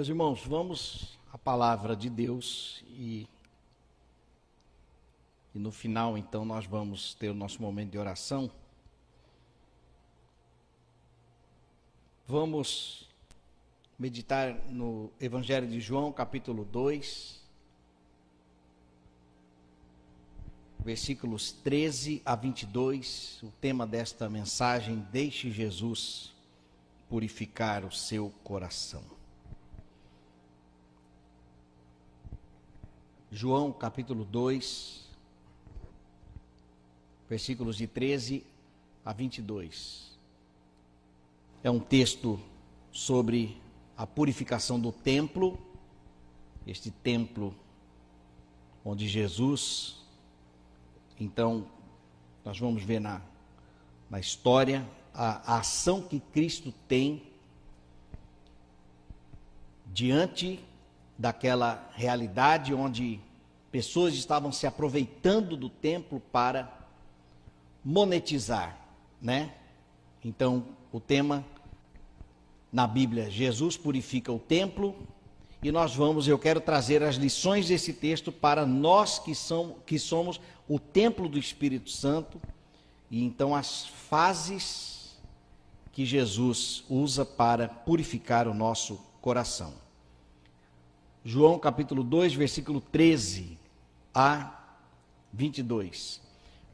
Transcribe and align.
Meus 0.00 0.08
irmãos, 0.08 0.42
vamos 0.46 1.18
à 1.30 1.36
palavra 1.36 1.94
de 1.94 2.08
Deus 2.08 2.82
e, 2.88 3.28
e 5.54 5.58
no 5.58 5.70
final, 5.70 6.16
então, 6.16 6.42
nós 6.42 6.64
vamos 6.64 7.12
ter 7.12 7.28
o 7.28 7.34
nosso 7.34 7.60
momento 7.60 7.90
de 7.90 7.98
oração. 7.98 8.50
Vamos 12.26 13.10
meditar 13.98 14.54
no 14.70 15.10
Evangelho 15.20 15.68
de 15.68 15.78
João, 15.80 16.10
capítulo 16.10 16.64
2, 16.64 17.38
versículos 20.82 21.52
13 21.52 22.22
a 22.24 22.34
22. 22.34 23.42
O 23.42 23.50
tema 23.60 23.86
desta 23.86 24.30
mensagem: 24.30 25.06
Deixe 25.12 25.50
Jesus 25.50 26.32
purificar 27.06 27.84
o 27.84 27.92
seu 27.92 28.32
coração. 28.42 29.19
João 33.32 33.72
capítulo 33.72 34.24
2, 34.24 35.08
versículos 37.28 37.76
de 37.76 37.86
13 37.86 38.44
a 39.04 39.12
22. 39.12 40.18
É 41.62 41.70
um 41.70 41.78
texto 41.78 42.40
sobre 42.90 43.56
a 43.96 44.04
purificação 44.04 44.80
do 44.80 44.90
templo, 44.90 45.56
este 46.66 46.90
templo 46.90 47.54
onde 48.84 49.06
Jesus, 49.06 50.00
então, 51.20 51.66
nós 52.42 52.58
vamos 52.58 52.82
ver 52.82 52.98
na, 52.98 53.20
na 54.08 54.18
história 54.18 54.88
a, 55.12 55.54
a 55.54 55.58
ação 55.58 56.02
que 56.02 56.18
Cristo 56.18 56.72
tem 56.88 57.22
diante 59.86 60.58
daquela 61.20 61.86
realidade 61.94 62.72
onde 62.72 63.20
pessoas 63.70 64.14
estavam 64.14 64.50
se 64.50 64.66
aproveitando 64.66 65.54
do 65.54 65.68
templo 65.68 66.18
para 66.32 66.72
monetizar, 67.84 68.78
né? 69.20 69.52
Então, 70.24 70.64
o 70.90 70.98
tema 70.98 71.44
na 72.72 72.86
Bíblia, 72.86 73.30
Jesus 73.30 73.76
purifica 73.76 74.32
o 74.32 74.38
templo, 74.38 74.96
e 75.62 75.70
nós 75.70 75.94
vamos, 75.94 76.26
eu 76.26 76.38
quero 76.38 76.58
trazer 76.58 77.02
as 77.02 77.16
lições 77.16 77.68
desse 77.68 77.92
texto 77.92 78.32
para 78.32 78.64
nós 78.64 79.18
que, 79.18 79.34
são, 79.34 79.76
que 79.84 79.98
somos 79.98 80.40
o 80.66 80.78
templo 80.78 81.28
do 81.28 81.38
Espírito 81.38 81.90
Santo, 81.90 82.40
e 83.10 83.22
então 83.22 83.54
as 83.54 83.86
fases 84.08 85.20
que 85.92 86.06
Jesus 86.06 86.82
usa 86.88 87.26
para 87.26 87.68
purificar 87.68 88.48
o 88.48 88.54
nosso 88.54 88.98
coração. 89.20 89.89
João 91.22 91.58
capítulo 91.58 92.02
2, 92.02 92.32
versículo 92.32 92.80
13 92.80 93.58
a 94.14 94.58
22. 95.30 96.18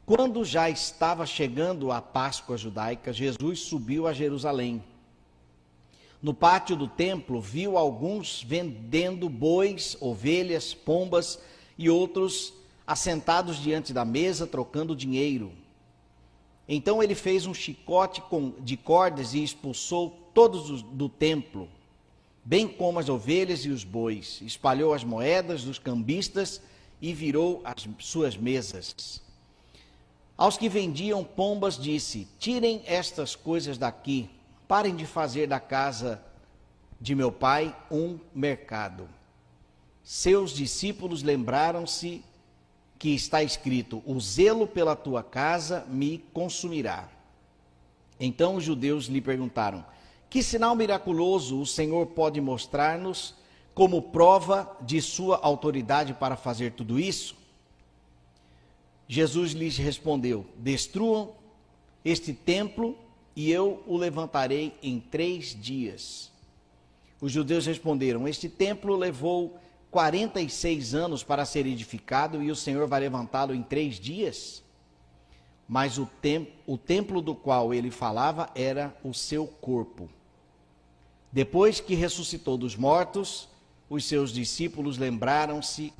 Quando 0.05 0.45
já 0.45 0.69
estava 0.69 1.25
chegando 1.25 1.91
a 1.91 2.01
Páscoa 2.01 2.55
judaica, 2.55 3.11
Jesus 3.11 3.59
subiu 3.59 4.07
a 4.07 4.13
Jerusalém. 4.13 4.81
No 6.21 6.33
pátio 6.33 6.77
do 6.77 6.87
templo, 6.87 7.41
viu 7.41 7.77
alguns 7.77 8.41
vendendo 8.41 9.27
bois, 9.27 9.97
ovelhas, 9.99 10.73
pombas 10.73 11.37
e 11.77 11.89
outros 11.89 12.53
assentados 12.87 13.57
diante 13.57 13.91
da 13.91 14.05
mesa, 14.05 14.47
trocando 14.47 14.95
dinheiro. 14.95 15.51
Então 16.69 17.03
ele 17.03 17.15
fez 17.15 17.45
um 17.45 17.53
chicote 17.53 18.23
de 18.61 18.77
cordas 18.77 19.33
e 19.33 19.43
expulsou 19.43 20.31
todos 20.33 20.81
do 20.81 21.09
templo 21.09 21.67
bem 22.47 22.65
como 22.65 22.97
as 22.97 23.09
ovelhas 23.09 23.65
e 23.65 23.69
os 23.69 23.83
bois, 23.83 24.39
espalhou 24.41 24.93
as 24.93 25.03
moedas 25.03 25.65
dos 25.65 25.77
cambistas 25.77 26.61
e 27.01 27.13
virou 27.13 27.61
as 27.65 27.85
suas 27.99 28.37
mesas. 28.37 29.21
Aos 30.37 30.57
que 30.57 30.69
vendiam 30.69 31.25
pombas, 31.25 31.77
disse: 31.77 32.25
Tirem 32.39 32.81
estas 32.85 33.35
coisas 33.35 33.77
daqui, 33.77 34.29
parem 34.65 34.95
de 34.95 35.05
fazer 35.05 35.45
da 35.45 35.59
casa 35.59 36.23
de 37.01 37.13
meu 37.13 37.33
pai 37.33 37.75
um 37.91 38.17
mercado. 38.33 39.09
Seus 40.01 40.51
discípulos 40.51 41.23
lembraram-se 41.23 42.23
que 42.97 43.09
está 43.09 43.43
escrito: 43.43 44.01
O 44.05 44.21
zelo 44.21 44.65
pela 44.65 44.95
tua 44.95 45.21
casa 45.21 45.85
me 45.89 46.19
consumirá. 46.31 47.09
Então 48.17 48.55
os 48.55 48.63
judeus 48.63 49.07
lhe 49.07 49.19
perguntaram: 49.19 49.83
que 50.29 50.43
sinal 50.43 50.75
miraculoso 50.75 51.59
o 51.59 51.65
Senhor 51.65 52.07
pode 52.07 52.41
mostrar-nos 52.41 53.35
como 53.73 54.01
prova 54.01 54.75
de 54.81 55.01
sua 55.01 55.39
autoridade 55.41 56.13
para 56.13 56.35
fazer 56.35 56.73
tudo 56.73 56.99
isso? 56.99 57.35
Jesus 59.07 59.51
lhes 59.51 59.77
respondeu: 59.77 60.45
Destruam 60.57 61.31
este 62.03 62.33
templo 62.33 62.97
e 63.35 63.51
eu 63.51 63.83
o 63.87 63.95
levantarei 63.95 64.73
em 64.81 64.99
três 64.99 65.55
dias. 65.55 66.31
Os 67.21 67.31
judeus 67.31 67.65
responderam: 67.65 68.27
Este 68.27 68.49
templo 68.49 68.95
levou 68.95 69.57
46 69.91 70.93
anos 70.93 71.23
para 71.23 71.45
ser 71.45 71.65
edificado 71.65 72.43
e 72.43 72.51
o 72.51 72.55
Senhor 72.55 72.87
vai 72.87 72.99
levantá-lo 72.99 73.55
em 73.55 73.63
três 73.63 73.99
dias? 73.99 74.63
Mas 75.67 75.97
o, 75.97 76.05
tem, 76.21 76.53
o 76.65 76.77
templo 76.77 77.21
do 77.21 77.35
qual 77.35 77.73
ele 77.73 77.91
falava 77.91 78.49
era 78.55 78.95
o 79.03 79.13
seu 79.13 79.45
corpo. 79.45 80.09
Depois 81.31 81.79
que 81.79 81.95
ressuscitou 81.95 82.57
dos 82.57 82.75
mortos, 82.75 83.47
os 83.89 84.05
seus 84.05 84.31
discípulos 84.31 84.97
lembraram-se 84.97 85.93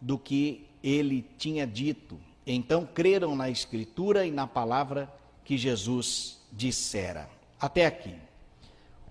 do 0.00 0.18
que 0.18 0.66
ele 0.82 1.24
tinha 1.38 1.66
dito. 1.66 2.18
Então 2.46 2.86
creram 2.92 3.34
na 3.34 3.48
Escritura 3.48 4.26
e 4.26 4.30
na 4.30 4.46
palavra 4.46 5.12
que 5.44 5.56
Jesus 5.56 6.38
dissera. 6.52 7.28
Até 7.60 7.86
aqui. 7.86 8.14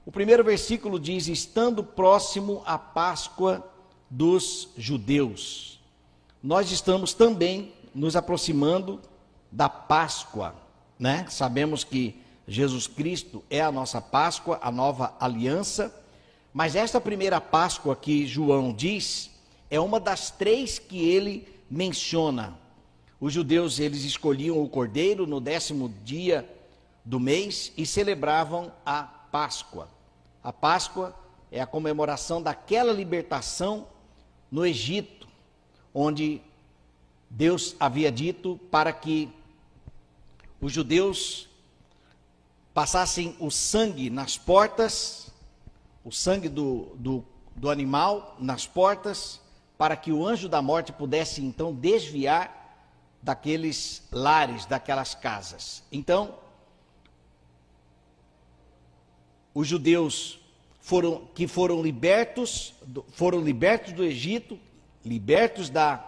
O 0.05 0.11
primeiro 0.11 0.43
versículo 0.43 0.99
diz: 0.99 1.27
Estando 1.27 1.83
próximo 1.83 2.61
a 2.65 2.77
Páscoa 2.77 3.67
dos 4.09 4.69
judeus. 4.77 5.79
Nós 6.41 6.71
estamos 6.71 7.13
também 7.13 7.73
nos 7.95 8.15
aproximando 8.15 8.99
da 9.51 9.69
Páscoa, 9.69 10.55
né? 10.99 11.25
Sabemos 11.29 11.83
que 11.83 12.21
Jesus 12.47 12.87
Cristo 12.87 13.43
é 13.49 13.61
a 13.61 13.71
nossa 13.71 14.01
Páscoa, 14.01 14.59
a 14.61 14.71
nova 14.71 15.15
aliança. 15.19 15.93
Mas 16.53 16.75
esta 16.75 16.99
primeira 16.99 17.41
Páscoa 17.41 17.95
que 17.95 18.27
João 18.27 18.73
diz 18.73 19.31
é 19.69 19.79
uma 19.79 19.99
das 19.99 20.29
três 20.29 20.77
que 20.77 21.09
ele 21.09 21.47
menciona. 21.69 22.57
Os 23.19 23.33
judeus 23.33 23.79
eles 23.79 24.03
escolhiam 24.03 24.61
o 24.61 24.69
cordeiro 24.69 25.25
no 25.25 25.39
décimo 25.39 25.89
dia 26.03 26.47
do 27.05 27.19
mês 27.19 27.71
e 27.77 27.85
celebravam 27.85 28.71
a 28.85 29.03
Páscoa. 29.03 29.89
A 30.43 30.51
Páscoa 30.51 31.15
é 31.51 31.61
a 31.61 31.65
comemoração 31.65 32.41
daquela 32.41 32.91
libertação 32.91 33.87
no 34.51 34.65
Egito, 34.65 35.27
onde 35.93 36.41
Deus 37.29 37.75
havia 37.79 38.11
dito 38.11 38.59
para 38.69 38.93
que 38.93 39.29
os 40.61 40.71
judeus 40.71 41.49
passassem 42.73 43.35
o 43.39 43.51
sangue 43.51 44.09
nas 44.09 44.37
portas, 44.37 45.31
o 46.03 46.11
sangue 46.11 46.49
do, 46.49 46.95
do, 46.95 47.23
do 47.55 47.69
animal 47.69 48.35
nas 48.39 48.65
portas, 48.65 49.39
para 49.77 49.95
que 49.95 50.11
o 50.11 50.25
anjo 50.25 50.49
da 50.49 50.61
morte 50.61 50.91
pudesse 50.91 51.41
então 51.41 51.73
desviar 51.73 52.61
daqueles 53.21 54.03
lares, 54.11 54.65
daquelas 54.65 55.15
casas. 55.15 55.83
Então, 55.91 56.35
os 59.53 59.67
judeus 59.67 60.39
foram, 60.81 61.27
que 61.33 61.47
foram 61.47 61.81
libertos, 61.81 62.73
foram 63.13 63.39
libertos 63.39 63.93
do 63.93 64.03
Egito, 64.03 64.59
libertos 65.05 65.69
da, 65.69 66.03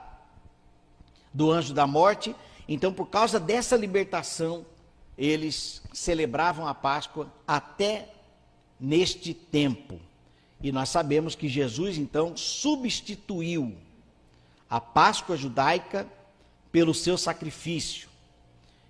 do 1.33 1.51
anjo 1.51 1.73
da 1.73 1.85
morte. 1.85 2.35
Então, 2.67 2.91
por 2.91 3.07
causa 3.07 3.39
dessa 3.39 3.75
libertação, 3.77 4.65
eles 5.17 5.81
celebravam 5.93 6.67
a 6.67 6.73
Páscoa 6.73 7.31
até 7.47 8.09
neste 8.79 9.33
tempo. 9.33 9.99
E 10.61 10.71
nós 10.71 10.89
sabemos 10.89 11.35
que 11.35 11.47
Jesus 11.47 11.97
então 11.97 12.35
substituiu 12.35 13.75
a 14.69 14.81
Páscoa 14.81 15.37
judaica 15.37 16.07
pelo 16.71 16.93
seu 16.93 17.17
sacrifício. 17.17 18.09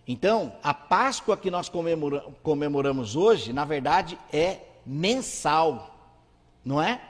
Então, 0.07 0.55
a 0.63 0.73
Páscoa 0.73 1.35
que 1.35 1.51
nós 1.51 1.67
comemora, 1.67 2.21
comemoramos 2.41 3.15
hoje, 3.15 3.51
na 3.51 3.65
verdade, 3.65 4.17
é 4.31 4.61
mensal, 4.85 5.95
não 6.63 6.81
é? 6.81 7.01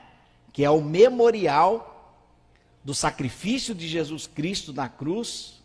Que 0.52 0.64
é 0.64 0.70
o 0.70 0.82
memorial 0.82 2.14
do 2.82 2.94
sacrifício 2.94 3.74
de 3.74 3.86
Jesus 3.86 4.26
Cristo 4.26 4.72
na 4.72 4.88
cruz 4.88 5.62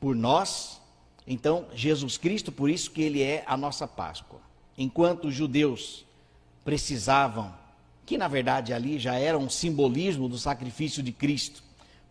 por 0.00 0.14
nós 0.14 0.80
então, 1.26 1.66
Jesus 1.74 2.16
Cristo, 2.16 2.52
por 2.52 2.70
isso 2.70 2.90
que 2.90 3.02
ele 3.02 3.22
é 3.22 3.42
a 3.46 3.56
nossa 3.56 3.88
Páscoa. 3.88 4.40
Enquanto 4.78 5.28
os 5.28 5.34
judeus 5.34 6.04
precisavam 6.64 7.52
que 8.06 8.16
na 8.16 8.28
verdade 8.28 8.72
ali 8.72 8.98
já 9.00 9.16
era 9.16 9.36
um 9.36 9.50
simbolismo 9.50 10.28
do 10.28 10.38
sacrifício 10.38 11.02
de 11.02 11.10
Cristo. 11.10 11.62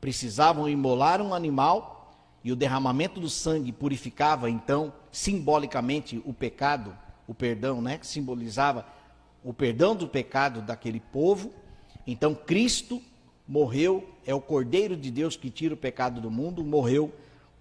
Precisavam 0.02 0.68
imolar 0.68 1.22
um 1.22 1.34
animal 1.34 2.14
e 2.44 2.52
o 2.52 2.56
derramamento 2.56 3.20
do 3.20 3.30
sangue 3.30 3.72
purificava 3.72 4.50
então 4.50 4.94
simbolicamente 5.10 6.22
o 6.26 6.34
pecado, 6.34 6.96
o 7.26 7.34
perdão, 7.34 7.82
né, 7.82 7.98
que 7.98 8.06
simbolizava 8.06 8.86
o 9.42 9.54
perdão 9.54 9.96
do 9.96 10.08
pecado 10.08 10.62
daquele 10.62 11.00
povo. 11.00 11.54
Então 12.06 12.36
Cristo 12.36 13.02
morreu, 13.48 14.08
é 14.26 14.36
o 14.36 14.42
Cordeiro 14.42 14.98
de 14.98 15.10
Deus 15.10 15.38
que 15.38 15.50
tira 15.50 15.74
o 15.74 15.78
pecado 15.78 16.20
do 16.20 16.30
mundo, 16.30 16.64
morreu 16.64 17.12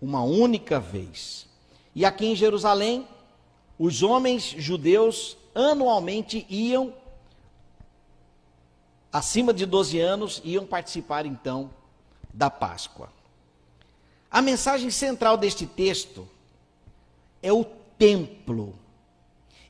uma 0.05 0.23
única 0.23 0.79
vez. 0.79 1.47
E 1.95 2.05
aqui 2.05 2.27
em 2.27 2.37
Jerusalém, 2.37 3.09
os 3.79 4.03
homens 4.03 4.55
judeus 4.59 5.35
anualmente 5.55 6.45
iam, 6.51 6.93
acima 9.11 9.55
de 9.55 9.65
12 9.65 9.99
anos, 9.99 10.43
iam 10.45 10.67
participar 10.67 11.25
então 11.25 11.71
da 12.35 12.51
Páscoa. 12.51 13.09
A 14.31 14.43
mensagem 14.43 14.91
central 14.91 15.39
deste 15.39 15.67
texto 15.67 16.29
é 17.43 17.51
o 17.51 17.65
templo. 17.99 18.75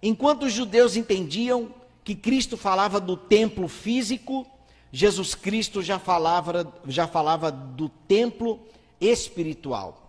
Enquanto 0.02 0.46
os 0.46 0.52
judeus 0.52 0.96
entendiam 0.96 1.72
que 2.02 2.16
Cristo 2.16 2.56
falava 2.56 2.98
do 2.98 3.16
templo 3.16 3.68
físico, 3.68 4.44
Jesus 4.90 5.36
Cristo 5.36 5.80
já 5.80 6.00
falava, 6.00 6.74
já 6.88 7.06
falava 7.06 7.52
do 7.52 7.88
templo 7.88 8.58
espiritual. 9.00 10.03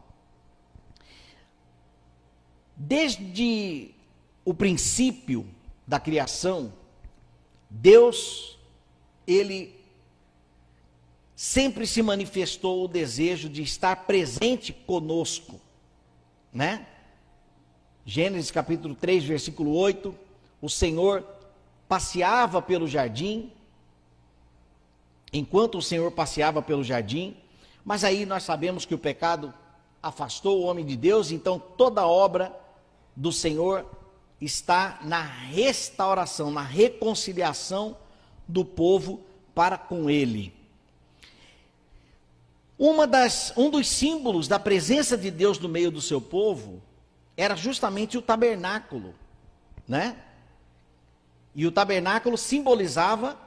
Desde 2.76 3.92
o 4.44 4.54
princípio 4.54 5.46
da 5.88 6.00
criação, 6.00 6.74
Deus, 7.70 8.58
ele 9.26 9.76
sempre 11.36 11.88
se 11.88 12.02
manifestou 12.02 12.84
o 12.84 12.88
desejo 12.88 13.50
de 13.50 13.62
estar 13.62 13.96
presente 14.06 14.72
conosco, 14.72 15.60
né? 16.54 16.88
Gênesis 18.06 18.52
capítulo 18.52 18.94
3, 18.94 19.24
versículo 19.24 19.74
8, 19.76 20.16
o 20.62 20.70
Senhor 20.70 21.26
passeava 21.88 22.62
pelo 22.62 22.88
jardim, 22.88 23.52
enquanto 25.34 25.78
o 25.78 25.82
Senhor 25.82 26.12
passeava 26.12 26.62
pelo 26.62 26.84
jardim, 26.84 27.36
mas 27.84 28.04
aí 28.04 28.26
nós 28.26 28.44
sabemos 28.44 28.86
que 28.86 28.96
o 28.96 29.00
pecado 29.00 29.54
afastou 30.02 30.60
o 30.60 30.64
homem 30.64 30.86
de 30.86 30.96
Deus, 30.96 31.32
então 31.32 31.60
toda 31.60 32.06
obra 32.06 32.65
do 33.16 33.32
Senhor 33.32 33.86
está 34.40 35.00
na 35.04 35.22
restauração, 35.22 36.52
na 36.52 36.62
reconciliação 36.62 37.98
do 38.48 38.66
povo 38.66 39.22
para 39.54 39.78
com 39.78 40.10
Ele. 40.10 40.54
Uma 42.78 43.08
das, 43.08 43.54
um 43.56 43.70
dos 43.70 43.88
símbolos 43.88 44.48
da 44.48 44.60
presença 44.60 45.18
de 45.18 45.32
Deus 45.32 45.58
no 45.60 45.70
meio 45.70 45.90
do 45.90 46.02
seu 46.02 46.20
povo 46.20 46.82
era 47.38 47.56
justamente 47.56 48.18
o 48.18 48.22
tabernáculo, 48.22 49.16
né? 49.88 50.18
E 51.54 51.66
o 51.66 51.72
tabernáculo 51.72 52.38
simbolizava 52.38 53.40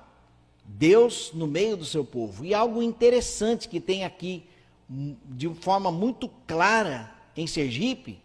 Deus 0.65 1.31
no 1.35 1.47
meio 1.47 1.77
do 1.77 1.85
seu 1.85 2.05
povo. 2.05 2.45
E 2.45 2.55
algo 2.55 2.83
interessante 2.83 3.69
que 3.69 3.81
tem 3.81 4.05
aqui, 4.05 4.45
hum, 4.91 5.15
de 5.27 5.49
forma 5.55 5.93
muito 5.93 6.29
clara 6.47 7.13
em 7.37 7.47
Sergipe, 7.47 8.19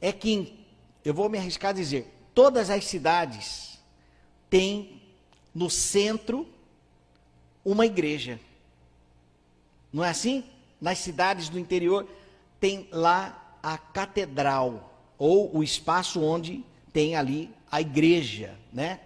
é 0.00 0.12
que 0.12 0.58
eu 1.04 1.14
vou 1.14 1.28
me 1.28 1.38
arriscar 1.38 1.70
a 1.70 1.74
dizer, 1.74 2.12
todas 2.34 2.70
as 2.70 2.84
cidades 2.84 3.78
têm 4.50 5.00
no 5.54 5.68
centro 5.68 6.46
uma 7.64 7.86
igreja. 7.86 8.38
Não 9.92 10.04
é 10.04 10.10
assim? 10.10 10.44
Nas 10.80 10.98
cidades 10.98 11.48
do 11.48 11.58
interior 11.58 12.06
tem 12.60 12.88
lá 12.90 13.58
a 13.62 13.76
catedral 13.76 15.08
ou 15.18 15.56
o 15.56 15.62
espaço 15.62 16.22
onde 16.22 16.64
tem 16.92 17.16
ali 17.16 17.50
a 17.70 17.80
igreja, 17.80 18.54
né? 18.72 19.00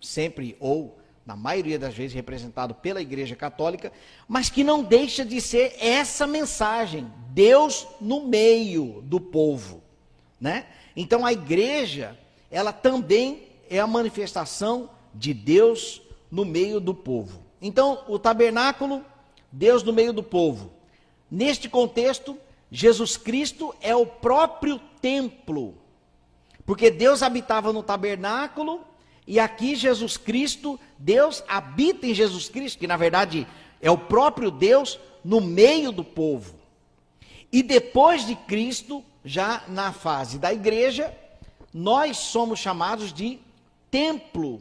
Sempre 0.00 0.56
ou 0.60 0.98
na 1.26 1.34
maioria 1.34 1.78
das 1.78 1.94
vezes 1.94 2.14
representado 2.14 2.74
pela 2.74 3.00
Igreja 3.00 3.34
Católica, 3.34 3.90
mas 4.28 4.50
que 4.50 4.62
não 4.62 4.82
deixa 4.82 5.24
de 5.24 5.40
ser 5.40 5.74
essa 5.78 6.26
mensagem, 6.26 7.10
Deus 7.30 7.86
no 8.00 8.26
meio 8.26 9.00
do 9.02 9.18
povo, 9.18 9.82
né? 10.44 10.66
Então 10.94 11.24
a 11.24 11.32
igreja, 11.32 12.18
ela 12.50 12.70
também 12.70 13.44
é 13.70 13.80
a 13.80 13.86
manifestação 13.86 14.90
de 15.14 15.32
Deus 15.32 16.02
no 16.30 16.44
meio 16.44 16.78
do 16.80 16.94
povo. 16.94 17.40
Então, 17.62 18.04
o 18.06 18.18
tabernáculo, 18.18 19.02
Deus 19.50 19.82
no 19.82 19.90
meio 19.90 20.12
do 20.12 20.22
povo. 20.22 20.70
Neste 21.30 21.66
contexto, 21.66 22.36
Jesus 22.70 23.16
Cristo 23.16 23.74
é 23.80 23.96
o 23.96 24.04
próprio 24.04 24.78
templo. 25.00 25.76
Porque 26.66 26.90
Deus 26.90 27.22
habitava 27.22 27.72
no 27.72 27.82
tabernáculo 27.82 28.82
e 29.26 29.40
aqui 29.40 29.74
Jesus 29.74 30.18
Cristo, 30.18 30.78
Deus 30.98 31.42
habita 31.48 32.06
em 32.06 32.12
Jesus 32.12 32.50
Cristo, 32.50 32.78
que 32.78 32.86
na 32.86 32.98
verdade 32.98 33.46
é 33.80 33.90
o 33.90 33.96
próprio 33.96 34.50
Deus 34.50 35.00
no 35.24 35.40
meio 35.40 35.90
do 35.90 36.04
povo. 36.04 36.54
E 37.50 37.62
depois 37.62 38.26
de 38.26 38.36
Cristo, 38.36 39.02
já 39.24 39.64
na 39.68 39.92
fase 39.92 40.38
da 40.38 40.52
igreja, 40.52 41.16
nós 41.72 42.18
somos 42.18 42.58
chamados 42.58 43.12
de 43.12 43.40
templo 43.90 44.60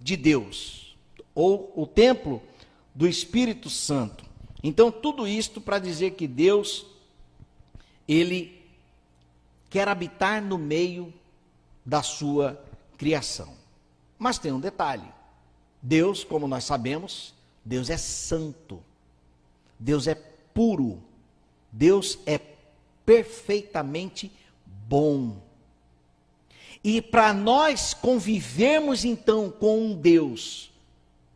de 0.00 0.16
Deus, 0.16 0.96
ou 1.34 1.72
o 1.76 1.86
templo 1.86 2.42
do 2.94 3.06
Espírito 3.06 3.68
Santo. 3.68 4.24
Então, 4.62 4.90
tudo 4.90 5.26
isto 5.26 5.60
para 5.60 5.78
dizer 5.78 6.12
que 6.12 6.26
Deus, 6.26 6.86
Ele 8.08 8.60
quer 9.68 9.88
habitar 9.88 10.42
no 10.42 10.58
meio 10.58 11.12
da 11.84 12.02
sua 12.02 12.62
criação. 12.96 13.54
Mas 14.18 14.38
tem 14.38 14.52
um 14.52 14.60
detalhe: 14.60 15.06
Deus, 15.80 16.24
como 16.24 16.46
nós 16.46 16.64
sabemos, 16.64 17.34
Deus 17.64 17.90
é 17.90 17.96
santo, 17.96 18.82
Deus 19.78 20.06
é 20.06 20.14
puro, 20.14 21.02
Deus 21.70 22.18
é 22.26 22.38
perfeitamente 23.04 24.30
bom. 24.88 25.40
E 26.84 27.00
para 27.00 27.32
nós 27.32 27.94
convivermos 27.94 29.04
então 29.04 29.50
com 29.50 29.86
um 29.86 29.94
Deus, 29.94 30.70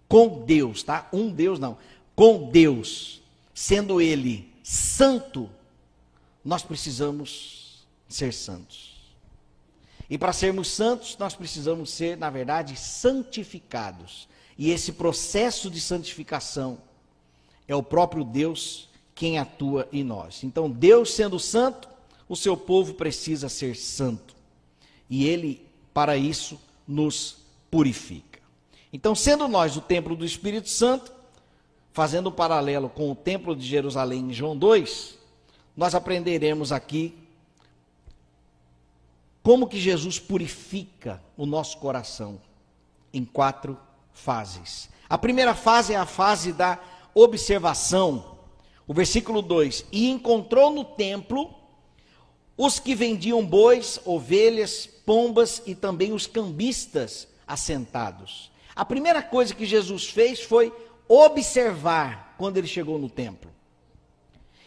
com 0.09 0.45
Deus, 0.45 0.83
tá? 0.83 1.09
Um 1.13 1.31
Deus 1.31 1.59
não, 1.59 1.79
com 2.15 2.51
Deus, 2.51 3.23
sendo 3.55 4.01
Ele 4.01 4.53
santo, 4.63 5.49
nós 6.45 6.63
precisamos 6.63 7.87
ser 8.09 8.33
santos. 8.33 8.97
E 10.09 10.17
para 10.17 10.33
sermos 10.33 10.69
santos, 10.69 11.17
nós 11.19 11.35
precisamos 11.35 11.91
ser, 11.91 12.17
na 12.17 12.31
verdade, 12.31 12.77
santificados. 12.77 14.29
E 14.57 14.71
esse 14.71 14.93
processo 14.93 15.71
de 15.71 15.81
santificação 15.81 16.79
é 17.67 17.75
o 17.75 17.83
próprio 17.83 18.25
Deus 18.25 18.89
quem 19.17 19.39
atua 19.39 19.89
em 19.91 20.05
nós. 20.05 20.45
Então, 20.45 20.71
Deus 20.71 21.15
sendo 21.15 21.41
santo, 21.41 21.89
o 22.29 22.37
seu 22.37 22.55
povo 22.55 22.95
precisa 22.95 23.49
ser 23.49 23.75
santo. 23.75 24.37
E 25.09 25.27
ele, 25.27 25.67
para 25.95 26.19
isso, 26.19 26.61
nos 26.87 27.39
purifica. 27.71 28.39
Então, 28.93 29.15
sendo 29.15 29.49
nós 29.49 29.75
o 29.75 29.81
templo 29.81 30.15
do 30.15 30.25
Espírito 30.25 30.69
Santo, 30.69 31.11
fazendo 31.93 32.29
um 32.29 32.33
paralelo 32.33 32.91
com 32.91 33.11
o 33.11 33.17
templo 33.17 33.57
de 33.57 33.67
Jerusalém 33.67 34.31
em 34.31 34.33
João 34.35 34.57
2, 34.57 35.19
nós 35.75 35.95
aprenderemos 35.95 36.71
aqui 36.71 37.17
como 39.43 39.67
que 39.67 39.81
Jesus 39.81 40.19
purifica 40.19 41.23
o 41.39 41.47
nosso 41.47 41.79
coração 41.79 42.39
em 43.15 43.25
quatro 43.25 43.79
fases. 44.13 44.91
A 45.09 45.17
primeira 45.17 45.55
fase 45.55 45.95
é 45.95 45.97
a 45.97 46.05
fase 46.05 46.53
da 46.53 46.79
observação 47.15 48.36
o 48.87 48.95
versículo 48.95 49.43
2: 49.43 49.87
E 49.91 50.09
encontrou 50.09 50.71
no 50.71 50.85
templo 50.85 51.55
os 52.57 52.79
que 52.79 52.95
vendiam 52.95 53.45
bois, 53.45 54.01
ovelhas, 54.05 54.87
pombas 54.87 55.63
e 55.67 55.75
também 55.75 56.13
os 56.13 56.27
cambistas 56.27 57.29
assentados. 57.47 58.51
A 58.75 58.85
primeira 58.85 59.23
coisa 59.23 59.55
que 59.55 59.67
Jesus 59.67 60.09
fez 60.09 60.41
foi 60.41 60.73
observar 61.09 62.35
quando 62.39 62.57
ele 62.57 62.67
chegou 62.67 62.99
no 62.99 63.09
templo. 63.09 63.51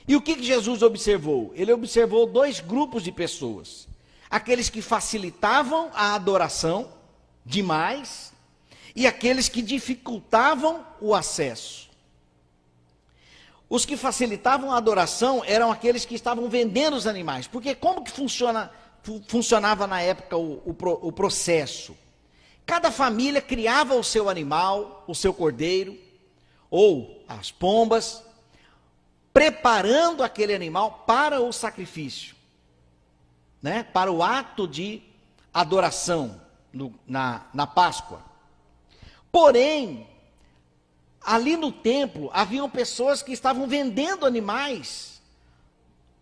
E 0.08 0.16
o 0.16 0.22
que, 0.22 0.36
que 0.36 0.44
Jesus 0.44 0.82
observou? 0.82 1.52
Ele 1.56 1.72
observou 1.72 2.26
dois 2.26 2.60
grupos 2.60 3.04
de 3.04 3.12
pessoas: 3.12 3.88
aqueles 4.30 4.70
que 4.70 4.82
facilitavam 4.82 5.90
a 5.94 6.16
adoração 6.16 6.92
demais 7.46 8.34
e 8.96 9.08
aqueles 9.08 9.50
que 9.50 9.62
dificultavam 9.62 10.86
o 11.00 11.14
acesso. 11.14 11.89
Os 13.70 13.86
que 13.86 13.96
facilitavam 13.96 14.72
a 14.72 14.78
adoração 14.78 15.44
eram 15.46 15.72
aqueles 15.72 16.06
que 16.06 16.16
estavam 16.16 16.50
vendendo 16.50 16.96
os 16.96 17.06
animais. 17.06 17.48
Porque 17.48 17.76
como 17.76 18.04
que 18.04 18.12
funciona, 18.12 18.72
funcionava 19.28 19.86
na 19.86 20.02
época 20.02 20.36
o, 20.38 20.56
o, 20.66 21.08
o 21.08 21.12
processo? 21.12 21.96
cada 22.70 22.92
família 22.92 23.42
criava 23.42 23.96
o 23.96 24.04
seu 24.04 24.30
animal, 24.30 25.04
o 25.08 25.16
seu 25.16 25.34
cordeiro, 25.34 25.98
ou 26.70 27.26
as 27.28 27.50
pombas, 27.50 28.24
preparando 29.34 30.22
aquele 30.22 30.54
animal 30.54 31.04
para 31.08 31.42
o 31.42 31.52
sacrifício, 31.52 32.36
né? 33.60 33.82
para 33.82 34.12
o 34.12 34.22
ato 34.22 34.68
de 34.68 35.02
adoração 35.52 36.40
no, 36.72 36.94
na, 37.08 37.48
na 37.56 37.66
Páscoa. 37.66 38.22
Porém, 39.32 40.08
ali 41.22 41.58
no 41.58 41.72
templo 41.72 42.30
haviam 42.34 42.70
pessoas 42.70 43.22
que 43.22 43.32
estavam 43.32 43.68
vendendo 43.68 44.26
animais 44.26 45.22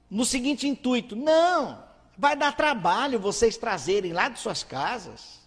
no 0.09 0.25
seguinte 0.25 0.67
intuito: 0.67 1.15
não, 1.15 1.83
vai 2.17 2.35
dar 2.35 2.55
trabalho 2.55 3.19
vocês 3.19 3.57
trazerem 3.57 4.13
lá 4.13 4.29
de 4.29 4.39
suas 4.39 4.63
casas, 4.63 5.39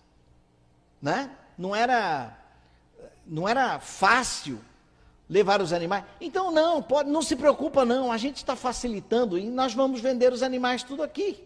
né? 1.01 1.31
Não 1.59 1.75
era 1.75 2.37
não 3.27 3.49
era 3.49 3.79
fácil 3.79 4.61
levar 5.29 5.63
os 5.63 5.73
animais. 5.73 6.05
Então 6.21 6.51
não, 6.51 6.83
pode, 6.83 7.09
não 7.09 7.23
se 7.23 7.37
preocupa 7.37 7.85
não, 7.85 8.11
a 8.11 8.17
gente 8.17 8.39
está 8.39 8.57
facilitando 8.57 9.39
e 9.39 9.49
nós 9.49 9.73
vamos 9.73 10.01
vender 10.01 10.33
os 10.33 10.43
animais 10.43 10.83
tudo 10.83 11.03
aqui. 11.03 11.45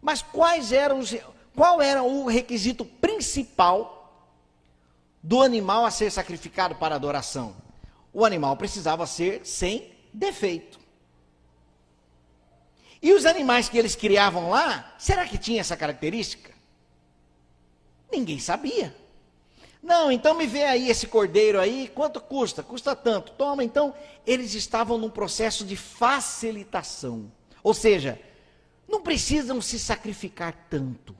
Mas 0.00 0.22
quais 0.22 0.72
eram 0.72 0.98
os, 0.98 1.14
qual 1.54 1.82
era 1.82 2.02
o 2.02 2.26
requisito 2.26 2.84
principal 2.84 3.95
do 5.26 5.42
animal 5.42 5.84
a 5.84 5.90
ser 5.90 6.08
sacrificado 6.12 6.76
para 6.76 6.94
adoração? 6.94 7.56
O 8.12 8.24
animal 8.24 8.56
precisava 8.56 9.04
ser 9.08 9.44
sem 9.44 9.90
defeito. 10.14 10.78
E 13.02 13.12
os 13.12 13.26
animais 13.26 13.68
que 13.68 13.76
eles 13.76 13.96
criavam 13.96 14.50
lá, 14.50 14.94
será 14.96 15.26
que 15.26 15.36
tinha 15.36 15.60
essa 15.60 15.76
característica? 15.76 16.52
Ninguém 18.10 18.38
sabia. 18.38 18.94
Não, 19.82 20.12
então 20.12 20.32
me 20.32 20.46
vê 20.46 20.62
aí 20.62 20.88
esse 20.88 21.08
cordeiro 21.08 21.58
aí, 21.58 21.90
quanto 21.92 22.20
custa? 22.20 22.62
Custa 22.62 22.94
tanto. 22.94 23.32
Toma, 23.32 23.64
então, 23.64 23.92
eles 24.24 24.54
estavam 24.54 24.96
num 24.96 25.10
processo 25.10 25.64
de 25.64 25.74
facilitação. 25.74 27.32
Ou 27.64 27.74
seja, 27.74 28.20
não 28.88 29.02
precisam 29.02 29.60
se 29.60 29.76
sacrificar 29.76 30.54
tanto. 30.70 31.16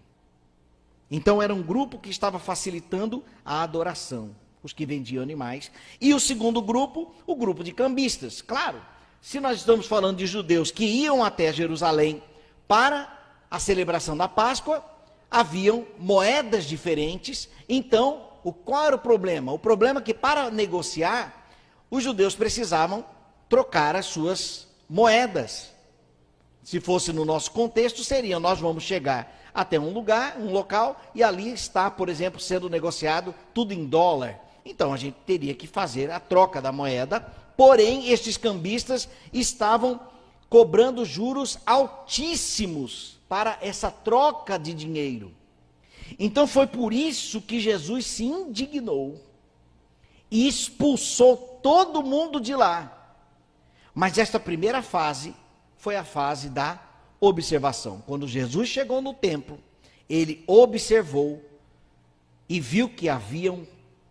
Então 1.11 1.41
era 1.41 1.55
um 1.55 1.63
grupo 1.63 1.99
que 1.99 2.11
estava 2.11 2.39
facilitando 2.39 3.25
a 3.45 3.63
adoração, 3.63 4.35
os 4.63 4.73
que 4.73 4.85
vendiam 4.85 5.23
animais. 5.23 5.71
E 6.01 6.13
o 6.13 6.21
segundo 6.21 6.61
grupo, 6.61 7.15
o 7.27 7.37
grupo 7.37 7.63
de 7.63 7.73
cambistas. 7.73 8.43
Claro, 8.43 8.81
se 9.21 9.41
nós 9.41 9.59
estamos 9.59 9.87
falando 9.87 10.19
de 10.19 10.27
judeus 10.27 10.71
que 10.71 10.85
iam 10.85 11.25
até 11.25 11.53
Jerusalém 11.53 12.23
para 12.67 13.13
a 13.51 13.59
celebração 13.59 14.17
da 14.17 14.29
Páscoa, 14.29 14.85
haviam 15.31 15.87
moedas 15.99 16.65
diferentes. 16.65 17.49
Então, 17.69 18.27
o, 18.43 18.53
qual 18.53 18.87
era 18.87 18.97
o 18.97 18.99
problema? 18.99 19.53
O 19.53 19.59
problema 19.59 20.01
é 20.01 20.03
que 20.03 20.15
para 20.15 20.51
negociar, 20.51 21.49
os 21.91 22.03
judeus 22.03 22.35
precisavam 22.35 23.05
trocar 23.49 23.95
as 23.95 24.07
suas 24.07 24.69
moedas. 24.89 25.73
Se 26.67 26.81
fosse 26.81 27.13
no 27.13 27.25
nosso 27.25 27.53
contexto, 27.53 28.03
seria: 28.03 28.41
nós 28.41 28.59
vamos 28.59 28.83
chegar 28.83 29.33
até 29.55 29.79
um 29.79 29.93
lugar, 29.93 30.37
um 30.37 30.51
local, 30.51 31.01
e 31.15 31.23
ali 31.23 31.53
está, 31.53 31.89
por 31.89 32.09
exemplo, 32.09 32.41
sendo 32.41 32.69
negociado 32.69 33.33
tudo 33.55 33.73
em 33.73 33.87
dólar. 33.87 34.37
Então 34.65 34.93
a 34.93 34.97
gente 34.97 35.15
teria 35.25 35.55
que 35.55 35.69
fazer 35.69 36.11
a 36.11 36.19
troca 36.19 36.61
da 36.61 36.73
moeda, 36.73 37.21
porém, 37.57 38.11
estes 38.11 38.37
cambistas 38.37 39.09
estavam 39.33 40.01
cobrando 40.51 41.05
juros 41.05 41.57
altíssimos 41.65 43.17
para 43.29 43.57
essa 43.63 43.89
troca 43.89 44.59
de 44.59 44.75
dinheiro. 44.75 45.33
Então 46.19 46.49
foi 46.49 46.67
por 46.67 46.93
isso 46.93 47.41
que 47.41 47.61
Jesus 47.61 48.07
se 48.07 48.25
indignou 48.25 49.25
e 50.29 50.49
expulsou 50.49 51.37
todo 51.63 52.03
mundo 52.03 52.41
de 52.41 52.57
lá. 52.57 52.93
Mas 53.95 54.19
esta 54.19 54.41
primeira 54.41 54.83
fase 54.83 55.33
foi 55.87 55.95
a 55.95 56.02
fase 56.02 56.50
da 56.50 56.83
observação. 57.21 58.02
Quando 58.05 58.26
Jesus 58.26 58.69
chegou 58.69 59.00
no 59.00 59.14
templo, 59.14 59.57
ele 60.11 60.43
observou 60.45 61.40
e 62.49 62.59
viu 62.59 62.88
que 62.88 63.09
haviam 63.09 63.64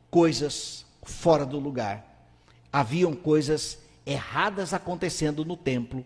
coisas 0.09 0.85
fora 1.03 1.45
do 1.45 1.59
lugar. 1.59 2.31
Haviam 2.71 3.13
coisas 3.13 3.77
erradas 4.05 4.73
acontecendo 4.73 5.43
no 5.43 5.57
templo. 5.57 6.05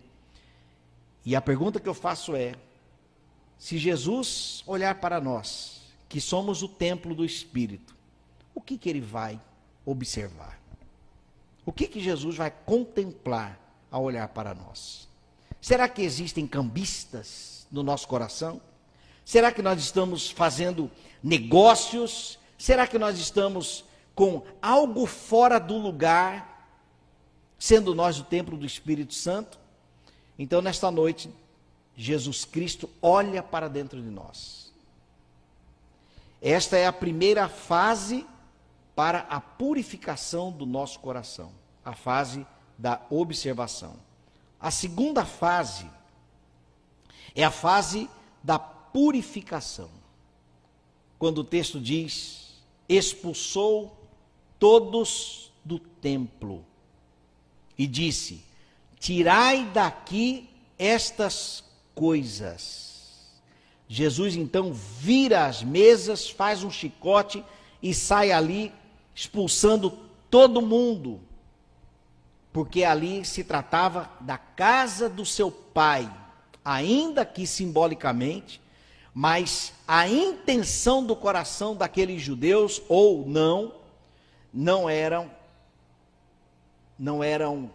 E 1.23 1.35
a 1.35 1.41
pergunta 1.41 1.79
que 1.79 1.88
eu 1.88 1.93
faço 1.93 2.35
é: 2.35 2.55
se 3.59 3.77
Jesus 3.77 4.63
olhar 4.65 4.95
para 4.95 5.21
nós, 5.21 5.83
que 6.07 6.19
somos 6.19 6.63
o 6.63 6.67
templo 6.67 7.13
do 7.13 7.23
Espírito, 7.23 7.95
o 8.55 8.59
que, 8.59 8.75
que 8.75 8.89
ele 8.89 9.01
vai 9.01 9.39
observar? 9.85 10.59
O 11.63 11.71
que, 11.71 11.88
que 11.88 11.99
Jesus 11.99 12.38
vai 12.38 12.49
contemplar 12.49 13.59
ao 13.91 14.01
olhar 14.01 14.29
para 14.29 14.55
nós? 14.55 15.08
Será 15.61 15.87
que 15.89 16.01
existem 16.01 16.47
cambistas 16.47 17.67
no 17.71 17.83
nosso 17.83 18.07
coração? 18.07 18.61
Será 19.25 19.51
que 19.51 19.61
nós 19.61 19.79
estamos 19.79 20.29
fazendo 20.31 20.89
negócios? 21.21 22.39
Será 22.57 22.87
que 22.87 22.97
nós 22.97 23.19
estamos 23.19 23.83
com 24.15 24.43
algo 24.61 25.05
fora 25.05 25.59
do 25.59 25.77
lugar, 25.77 26.67
sendo 27.57 27.93
nós 27.93 28.19
o 28.19 28.23
templo 28.23 28.57
do 28.57 28.65
Espírito 28.65 29.13
Santo? 29.13 29.59
Então, 30.37 30.61
nesta 30.61 30.89
noite, 30.89 31.29
Jesus 31.95 32.45
Cristo 32.45 32.89
olha 33.01 33.43
para 33.43 33.67
dentro 33.67 34.01
de 34.01 34.09
nós. 34.09 34.73
Esta 36.41 36.77
é 36.77 36.87
a 36.87 36.93
primeira 36.93 37.49
fase 37.49 38.25
para 38.95 39.19
a 39.29 39.39
purificação 39.39 40.51
do 40.51 40.65
nosso 40.65 40.99
coração, 40.99 41.51
a 41.83 41.93
fase 41.93 42.47
da 42.77 43.01
observação. 43.09 43.95
A 44.59 44.71
segunda 44.71 45.25
fase 45.25 45.89
é 47.33 47.43
a 47.43 47.51
fase 47.51 48.09
da 48.43 48.59
purificação. 48.59 49.89
Quando 51.17 51.39
o 51.39 51.43
texto 51.43 51.79
diz: 51.79 52.61
expulsou 52.87 53.97
todos 54.57 55.51
do 55.63 55.79
templo 55.79 56.65
e 57.77 57.87
disse: 57.87 58.43
Tirai 58.99 59.65
daqui 59.65 60.49
estas 60.77 61.63
coisas. 61.95 62.89
Jesus 63.87 64.35
então 64.35 64.73
vira 64.73 65.45
as 65.45 65.63
mesas, 65.63 66.29
faz 66.29 66.63
um 66.63 66.69
chicote 66.69 67.43
e 67.81 67.93
sai 67.93 68.31
ali 68.31 68.71
expulsando 69.15 69.97
todo 70.29 70.61
mundo 70.61 71.19
porque 72.51 72.84
ali 72.84 73.24
se 73.24 73.44
tratava 73.44 74.10
da 74.22 74.38
casa 74.38 75.08
do 75.08 75.25
seu 75.25 75.51
pai, 75.51 76.12
ainda 76.63 77.25
que 77.25 77.46
simbolicamente, 77.46 78.62
mas 79.13 79.74
a 79.88 80.08
intenção 80.08 81.06
do 81.06 81.15
coração 81.15 81.75
daqueles 81.75 82.22
judeus 82.22 82.82
ou 82.88 83.27
não 83.27 83.74
não 84.53 84.89
eram 84.89 85.32
não 86.98 87.24
eram 87.24 87.72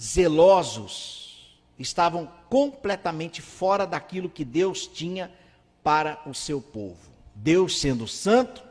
zelosos, 0.00 1.56
estavam 1.78 2.28
completamente 2.48 3.40
fora 3.40 3.86
daquilo 3.86 4.28
que 4.28 4.44
Deus 4.44 4.86
tinha 4.86 5.30
para 5.82 6.20
o 6.26 6.34
seu 6.34 6.60
povo. 6.60 6.98
Deus 7.34 7.80
sendo 7.80 8.08
santo, 8.08 8.64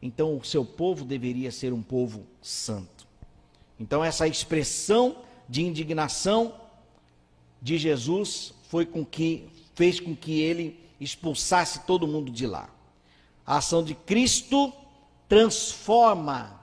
então 0.00 0.36
o 0.36 0.44
seu 0.44 0.64
povo 0.64 1.04
deveria 1.04 1.50
ser 1.50 1.72
um 1.72 1.82
povo 1.82 2.26
santo. 2.40 2.93
Então, 3.78 4.04
essa 4.04 4.26
expressão 4.26 5.16
de 5.48 5.62
indignação 5.62 6.54
de 7.60 7.76
Jesus 7.78 8.54
foi 8.68 8.86
com 8.86 9.04
que 9.04 9.48
fez 9.74 9.98
com 9.98 10.14
que 10.14 10.40
ele 10.40 10.78
expulsasse 11.00 11.80
todo 11.80 12.06
mundo 12.06 12.30
de 12.30 12.46
lá. 12.46 12.68
A 13.44 13.58
ação 13.58 13.82
de 13.82 13.94
Cristo 13.94 14.72
transforma. 15.28 16.60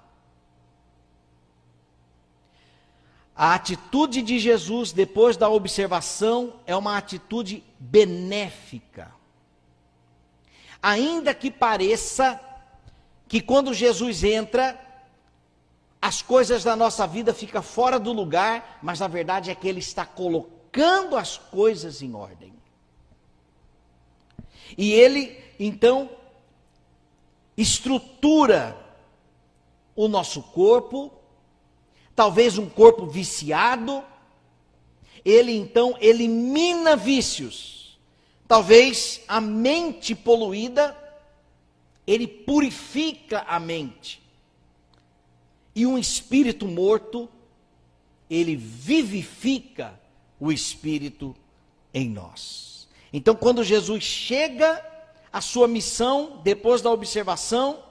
A 3.35 3.53
atitude 3.53 4.21
de 4.21 4.39
Jesus 4.39 4.91
depois 4.91 5.35
da 5.35 5.49
observação 5.49 6.59
é 6.65 6.75
uma 6.75 6.97
atitude 6.97 7.63
benéfica. 7.79 9.13
Ainda 10.81 11.33
que 11.33 11.51
pareça 11.51 12.39
que 13.27 13.41
quando 13.41 13.73
Jesus 13.73 14.23
entra, 14.23 14.79
as 16.11 16.21
coisas 16.21 16.65
da 16.65 16.75
nossa 16.75 17.07
vida 17.07 17.33
ficam 17.33 17.63
fora 17.63 17.97
do 17.97 18.11
lugar, 18.11 18.79
mas 18.83 18.99
na 18.99 19.07
verdade 19.07 19.49
é 19.49 19.55
que 19.55 19.65
Ele 19.65 19.79
está 19.79 20.05
colocando 20.05 21.15
as 21.15 21.37
coisas 21.37 22.01
em 22.01 22.13
ordem. 22.13 22.53
E 24.77 24.91
Ele, 24.91 25.41
então, 25.57 26.09
estrutura 27.55 28.77
o 29.95 30.09
nosso 30.09 30.43
corpo, 30.43 31.09
talvez 32.13 32.57
um 32.57 32.67
corpo 32.67 33.05
viciado, 33.05 34.03
Ele 35.23 35.55
então 35.55 35.95
elimina 36.01 36.97
vícios, 36.97 37.97
talvez 38.49 39.21
a 39.29 39.39
mente 39.39 40.13
poluída, 40.13 40.93
ele 42.05 42.27
purifica 42.27 43.45
a 43.47 43.61
mente. 43.61 44.20
E 45.75 45.85
um 45.85 45.97
espírito 45.97 46.67
morto, 46.67 47.29
ele 48.29 48.55
vivifica 48.55 49.99
o 50.39 50.51
espírito 50.51 51.35
em 51.93 52.09
nós. 52.09 52.87
Então, 53.13 53.35
quando 53.35 53.63
Jesus 53.63 54.03
chega 54.03 54.85
à 55.31 55.41
sua 55.41 55.67
missão, 55.67 56.41
depois 56.43 56.81
da 56.81 56.91
observação, 56.91 57.83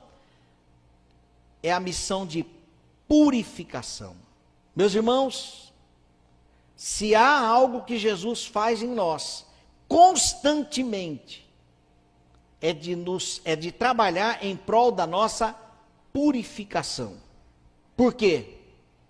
é 1.62 1.72
a 1.72 1.80
missão 1.80 2.26
de 2.26 2.44
purificação. 3.06 4.16
Meus 4.74 4.94
irmãos, 4.94 5.72
se 6.76 7.14
há 7.14 7.40
algo 7.40 7.82
que 7.82 7.98
Jesus 7.98 8.46
faz 8.46 8.82
em 8.82 8.88
nós 8.88 9.46
constantemente, 9.86 11.46
é 12.60 12.72
de, 12.72 12.94
nos, 12.94 13.42
é 13.44 13.56
de 13.56 13.72
trabalhar 13.72 14.44
em 14.44 14.56
prol 14.56 14.92
da 14.92 15.06
nossa 15.06 15.54
purificação. 16.12 17.16
Por 18.00 18.14
quê? 18.14 18.54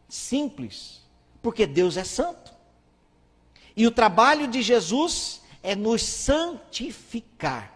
Simples. 0.08 1.00
Porque 1.40 1.64
Deus 1.64 1.96
é 1.96 2.02
santo. 2.02 2.52
E 3.76 3.86
o 3.86 3.90
trabalho 3.92 4.48
de 4.48 4.62
Jesus 4.62 5.42
é 5.62 5.76
nos 5.76 6.02
santificar. 6.02 7.72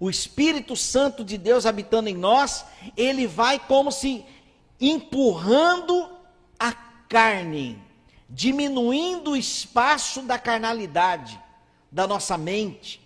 O 0.00 0.08
Espírito 0.08 0.74
Santo 0.74 1.22
de 1.22 1.36
Deus 1.36 1.66
habitando 1.66 2.08
em 2.08 2.14
nós, 2.14 2.64
ele 2.96 3.26
vai 3.26 3.58
como 3.58 3.92
se 3.92 4.24
empurrando 4.80 6.08
a 6.58 6.72
carne, 6.72 7.78
diminuindo 8.30 9.32
o 9.32 9.36
espaço 9.36 10.22
da 10.22 10.38
carnalidade 10.38 11.38
da 11.92 12.06
nossa 12.06 12.38
mente, 12.38 12.98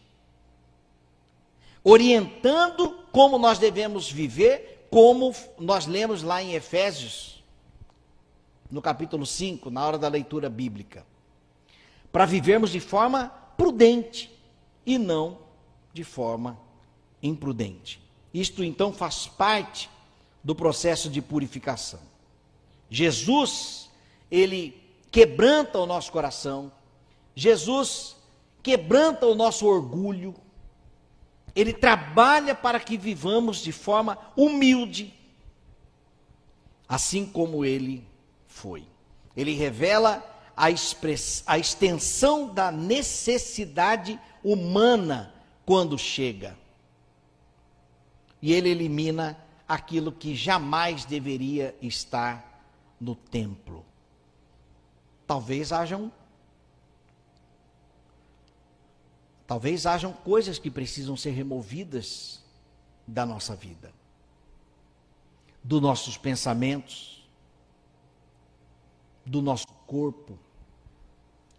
orientando 1.83 2.91
como 3.11 3.39
nós 3.39 3.59
devemos 3.59 4.09
viver, 4.09 4.72
como 4.93 5.35
nós 5.59 5.87
lemos 5.87 6.23
lá 6.23 6.43
em 6.43 6.53
Efésios, 6.53 7.43
no 8.71 8.83
capítulo 8.83 9.25
5, 9.25 9.71
na 9.71 9.87
hora 9.87 9.97
da 9.97 10.07
leitura 10.07 10.51
bíblica, 10.51 11.07
para 12.13 12.27
vivermos 12.27 12.69
de 12.69 12.79
forma 12.79 13.29
prudente 13.57 14.31
e 14.85 14.99
não 14.99 15.39
de 15.95 16.05
forma 16.05 16.61
imprudente. 17.23 18.03
Isto 18.35 18.63
então 18.63 18.93
faz 18.93 19.27
parte 19.27 19.89
do 20.45 20.55
processo 20.55 21.09
de 21.09 21.23
purificação. 21.23 22.01
Jesus, 22.91 23.89
ele 24.31 24.79
quebranta 25.11 25.79
o 25.79 25.87
nosso 25.87 26.13
coração. 26.13 26.71
Jesus 27.35 28.15
quebranta 28.63 29.25
o 29.25 29.35
nosso 29.35 29.67
orgulho. 29.67 30.35
Ele 31.55 31.73
trabalha 31.73 32.55
para 32.55 32.81
que 32.81 32.97
vivamos 32.97 33.59
de 33.59 33.73
forma 33.73 34.19
humilde, 34.37 35.13
assim 36.89 37.27
como 37.27 37.65
ele 37.65 38.07
foi. 38.47 38.87
Ele 39.37 39.55
revela 39.55 40.25
a, 40.57 40.71
express, 40.71 41.43
a 41.47 41.59
extensão 41.59 42.53
da 42.53 42.71
necessidade 42.71 44.19
humana 44.43 45.35
quando 45.65 45.99
chega. 45.99 46.57
E 48.41 48.53
ele 48.53 48.69
elimina 48.69 49.39
aquilo 49.69 50.11
que 50.11 50.35
jamais 50.35 51.05
deveria 51.05 51.75
estar 51.81 52.65
no 53.01 53.15
templo. 53.15 53.85
Talvez 55.27 55.73
hajam 55.73 56.13
Talvez 59.53 59.85
hajam 59.85 60.15
coisas 60.15 60.59
que 60.59 60.71
precisam 60.71 61.15
ser 61.15 61.33
removidas 61.33 62.43
da 63.07 63.27
nossa 63.27 63.55
vida, 63.55 63.93
dos 65.63 65.79
nossos 65.79 66.17
pensamentos, 66.17 67.29
do 69.27 69.43
nosso 69.43 69.67
corpo, 69.87 70.39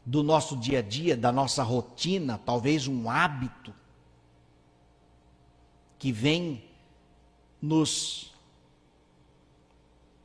do 0.04 0.24
nosso 0.24 0.58
dia 0.58 0.80
a 0.80 0.82
dia, 0.82 1.16
da 1.16 1.32
nossa 1.32 1.62
rotina, 1.62 2.40
talvez 2.40 2.88
um 2.88 3.08
hábito 3.08 3.72
que 6.00 6.12
vem 6.12 6.64
nos 7.62 8.34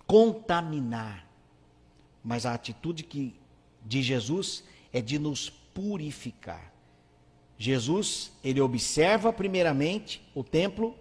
contaminar. 0.07 1.28
Mas 2.24 2.46
a 2.46 2.54
atitude 2.54 3.02
que 3.02 3.38
de 3.85 4.02
Jesus 4.02 4.64
é 4.90 5.02
de 5.02 5.18
nos 5.18 5.50
purificar. 5.50 6.78
Jesus, 7.59 8.31
ele 8.42 8.61
observa 8.61 9.33
primeiramente 9.33 10.23
o 10.33 10.44
templo, 10.44 10.97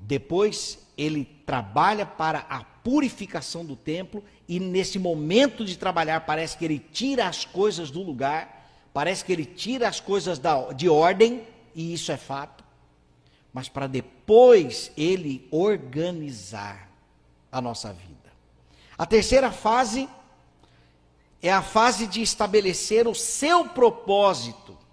depois 0.00 0.80
ele 0.98 1.24
trabalha 1.46 2.04
para 2.04 2.40
a 2.50 2.64
purificação 2.64 3.64
do 3.64 3.76
templo 3.76 4.22
e 4.48 4.58
nesse 4.58 4.98
momento 4.98 5.64
de 5.64 5.78
trabalhar 5.78 6.22
parece 6.22 6.58
que 6.58 6.64
ele 6.64 6.80
tira 6.80 7.28
as 7.28 7.44
coisas 7.44 7.88
do 7.88 8.02
lugar, 8.02 8.68
parece 8.92 9.24
que 9.24 9.32
ele 9.32 9.44
tira 9.44 9.88
as 9.88 10.00
coisas 10.00 10.40
da, 10.40 10.72
de 10.72 10.88
ordem, 10.88 11.46
e 11.72 11.94
isso 11.94 12.10
é 12.10 12.16
fato, 12.16 12.64
mas 13.52 13.68
para 13.68 13.86
depois 13.86 14.90
ele 14.96 15.46
organizar 15.52 16.90
a 17.50 17.60
nossa 17.60 17.92
vida. 17.92 18.32
A 18.98 19.06
terceira 19.06 19.52
fase 19.52 20.08
é 21.40 21.52
a 21.52 21.62
fase 21.62 22.08
de 22.08 22.22
estabelecer 22.22 23.06
o 23.06 23.14
seu 23.14 23.68
propósito 23.68 24.83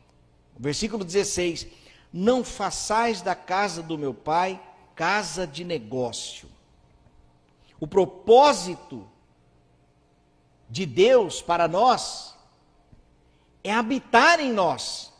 Versículo 0.61 1.03
16: 1.03 1.65
Não 2.13 2.43
façais 2.43 3.23
da 3.23 3.33
casa 3.33 3.81
do 3.81 3.97
meu 3.97 4.13
pai 4.13 4.61
casa 4.95 5.47
de 5.47 5.63
negócio. 5.63 6.47
O 7.79 7.87
propósito 7.87 9.09
de 10.69 10.85
Deus 10.85 11.41
para 11.41 11.67
nós 11.67 12.35
é 13.63 13.73
habitar 13.73 14.39
em 14.39 14.53
nós, 14.53 15.11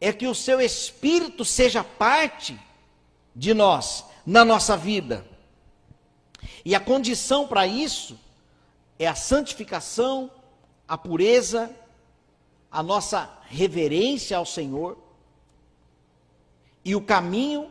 é 0.00 0.10
que 0.10 0.26
o 0.26 0.34
seu 0.34 0.58
espírito 0.58 1.44
seja 1.44 1.84
parte 1.84 2.58
de 3.36 3.52
nós, 3.52 4.06
na 4.24 4.42
nossa 4.42 4.74
vida. 4.74 5.26
E 6.64 6.74
a 6.74 6.80
condição 6.80 7.46
para 7.46 7.66
isso 7.66 8.18
é 8.98 9.06
a 9.06 9.14
santificação, 9.14 10.30
a 10.88 10.96
pureza, 10.96 11.70
a 12.70 12.82
nossa 12.82 13.30
reverência 13.46 14.36
ao 14.36 14.46
Senhor, 14.46 14.96
e 16.84 16.94
o 16.94 17.00
caminho 17.00 17.70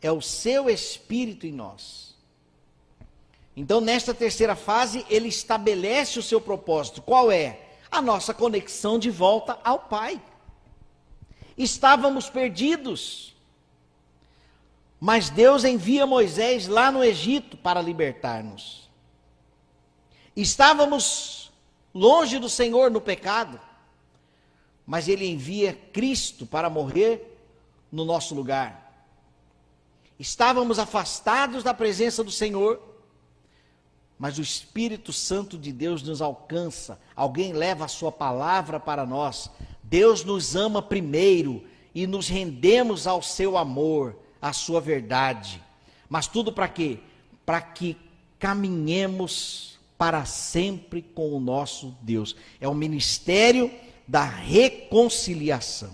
é 0.00 0.10
o 0.10 0.22
seu 0.22 0.70
espírito 0.70 1.46
em 1.46 1.52
nós. 1.52 2.14
Então, 3.56 3.80
nesta 3.80 4.12
terceira 4.12 4.54
fase, 4.54 5.04
ele 5.08 5.28
estabelece 5.28 6.18
o 6.18 6.22
seu 6.22 6.40
propósito. 6.40 7.00
Qual 7.00 7.32
é? 7.32 7.60
A 7.90 8.02
nossa 8.02 8.34
conexão 8.34 8.98
de 8.98 9.10
volta 9.10 9.58
ao 9.64 9.78
Pai. 9.78 10.20
Estávamos 11.56 12.28
perdidos, 12.28 13.34
mas 15.00 15.30
Deus 15.30 15.64
envia 15.64 16.06
Moisés 16.06 16.68
lá 16.68 16.90
no 16.90 17.02
Egito 17.02 17.56
para 17.56 17.80
libertar-nos. 17.80 18.90
Estávamos 20.36 21.50
longe 21.94 22.38
do 22.38 22.48
Senhor 22.48 22.90
no 22.90 23.00
pecado, 23.00 23.58
mas 24.86 25.08
ele 25.08 25.26
envia 25.26 25.72
Cristo 25.92 26.46
para 26.46 26.70
morrer 26.70 27.36
no 27.90 28.04
nosso 28.04 28.34
lugar. 28.34 28.86
Estávamos 30.18 30.78
afastados 30.78 31.62
da 31.62 31.74
presença 31.74 32.22
do 32.22 32.30
Senhor, 32.30 32.80
mas 34.18 34.38
o 34.38 34.42
Espírito 34.42 35.12
Santo 35.12 35.58
de 35.58 35.72
Deus 35.72 36.02
nos 36.02 36.22
alcança. 36.22 36.98
Alguém 37.14 37.52
leva 37.52 37.84
a 37.84 37.88
sua 37.88 38.10
palavra 38.10 38.80
para 38.80 39.04
nós. 39.04 39.50
Deus 39.82 40.24
nos 40.24 40.56
ama 40.56 40.80
primeiro 40.80 41.64
e 41.94 42.06
nos 42.06 42.28
rendemos 42.28 43.06
ao 43.06 43.20
seu 43.20 43.58
amor, 43.58 44.16
à 44.40 44.52
sua 44.52 44.80
verdade. 44.80 45.62
Mas 46.08 46.26
tudo 46.26 46.52
para 46.52 46.68
quê? 46.68 47.00
Para 47.44 47.60
que 47.60 47.96
caminhemos 48.38 49.78
para 49.98 50.24
sempre 50.24 51.02
com 51.02 51.32
o 51.32 51.40
nosso 51.40 51.94
Deus. 52.00 52.36
É 52.60 52.68
um 52.68 52.74
ministério 52.74 53.70
da 54.06 54.24
reconciliação. 54.24 55.92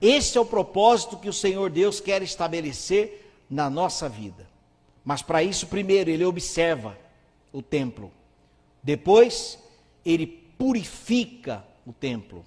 Esse 0.00 0.38
é 0.38 0.40
o 0.40 0.46
propósito 0.46 1.18
que 1.18 1.28
o 1.28 1.32
Senhor 1.32 1.70
Deus 1.70 2.00
quer 2.00 2.22
estabelecer 2.22 3.32
na 3.50 3.68
nossa 3.68 4.08
vida. 4.08 4.48
Mas 5.04 5.22
para 5.22 5.42
isso, 5.42 5.66
primeiro, 5.66 6.10
ele 6.10 6.24
observa 6.24 6.96
o 7.52 7.60
templo. 7.60 8.12
Depois, 8.82 9.58
ele 10.04 10.26
purifica 10.26 11.64
o 11.86 11.92
templo. 11.92 12.44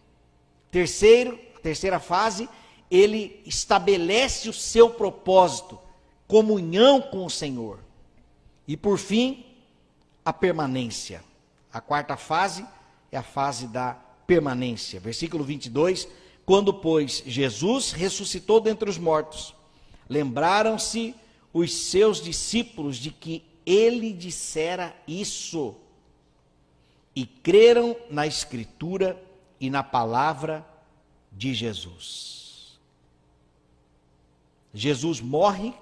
Terceiro, 0.72 1.38
terceira 1.62 2.00
fase, 2.00 2.50
ele 2.90 3.42
estabelece 3.46 4.50
o 4.50 4.54
seu 4.54 4.90
propósito, 4.90 5.80
comunhão 6.28 7.02
com 7.02 7.26
o 7.26 7.30
Senhor. 7.30 7.80
E 8.68 8.78
por 8.78 8.98
fim, 8.98 9.46
a 10.24 10.32
permanência. 10.32 11.24
A 11.72 11.82
quarta 11.82 12.16
fase 12.16 12.66
é 13.12 13.18
a 13.18 13.24
fase 13.24 13.68
da 13.68 13.98
permanência. 14.28 15.00
Versículo 15.00 15.44
22: 15.44 16.08
Quando, 16.46 16.74
pois, 16.74 17.24
Jesus 17.26 17.92
ressuscitou 17.92 18.60
dentre 18.60 18.90
os 18.90 18.98
mortos, 18.98 19.54
Lembraram-se 20.10 21.16
os 21.52 21.74
seus 21.74 22.22
discípulos 22.22 22.98
de 22.98 23.12
que 23.12 23.44
ele 23.66 24.12
dissera 24.12 24.96
isso 25.08 25.76
e 27.16 27.26
creram 27.26 27.96
na 28.10 28.28
Escritura 28.28 29.22
e 29.60 29.70
na 29.70 29.84
palavra 29.84 30.66
de 31.32 31.54
Jesus. 31.54 32.80
Jesus 34.74 35.22
morre, 35.22 35.74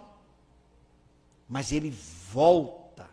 mas 1.47 1.71
ele 1.71 1.93
volta. 2.31 3.09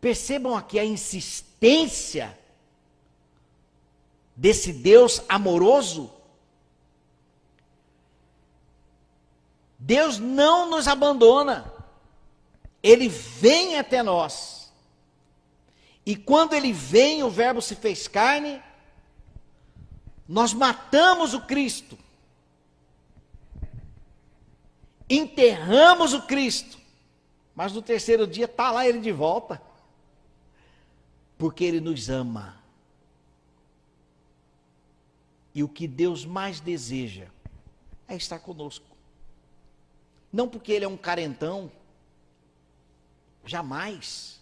Percebam 0.00 0.56
aqui 0.56 0.78
a 0.78 0.84
insistência 0.84 2.38
desse 4.42 4.72
Deus 4.72 5.22
amoroso. 5.28 6.10
Deus 9.78 10.18
não 10.18 10.68
nos 10.68 10.88
abandona, 10.88 11.72
Ele 12.82 13.08
vem 13.08 13.78
até 13.78 14.02
nós. 14.02 14.72
E 16.04 16.16
quando 16.16 16.54
Ele 16.54 16.72
vem, 16.72 17.22
o 17.22 17.30
Verbo 17.30 17.62
se 17.62 17.76
fez 17.76 18.08
carne, 18.08 18.60
nós 20.26 20.52
matamos 20.52 21.34
o 21.34 21.42
Cristo, 21.42 21.96
enterramos 25.08 26.14
o 26.14 26.22
Cristo, 26.22 26.78
mas 27.54 27.72
no 27.72 27.80
terceiro 27.80 28.26
dia 28.26 28.46
está 28.46 28.72
lá 28.72 28.88
Ele 28.88 28.98
de 28.98 29.12
volta, 29.12 29.62
porque 31.38 31.62
Ele 31.62 31.80
nos 31.80 32.10
ama. 32.10 32.61
E 35.54 35.62
o 35.62 35.68
que 35.68 35.86
Deus 35.86 36.24
mais 36.24 36.60
deseja 36.60 37.26
é 38.08 38.16
estar 38.16 38.38
conosco. 38.38 38.86
Não 40.32 40.48
porque 40.48 40.72
Ele 40.72 40.84
é 40.84 40.88
um 40.88 40.96
carentão, 40.96 41.70
jamais. 43.44 44.40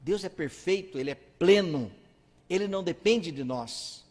Deus 0.00 0.24
é 0.24 0.28
perfeito, 0.28 0.98
Ele 0.98 1.10
é 1.10 1.14
pleno, 1.14 1.90
Ele 2.48 2.68
não 2.68 2.82
depende 2.82 3.32
de 3.32 3.42
nós. 3.42 4.04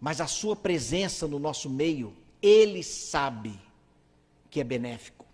Mas 0.00 0.20
a 0.20 0.26
Sua 0.26 0.54
presença 0.54 1.26
no 1.26 1.38
nosso 1.38 1.68
meio, 1.68 2.14
Ele 2.40 2.82
sabe 2.82 3.58
que 4.50 4.60
é 4.60 4.64
benéfico, 4.64 5.26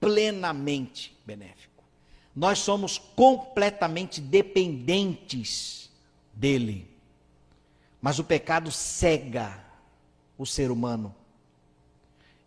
plenamente 0.00 1.16
benéfico. 1.24 1.84
Nós 2.34 2.58
somos 2.58 2.98
completamente 2.98 4.20
dependentes 4.20 5.90
dEle. 6.32 6.93
Mas 8.04 8.18
o 8.18 8.24
pecado 8.24 8.70
cega 8.70 9.58
o 10.36 10.44
ser 10.44 10.70
humano. 10.70 11.14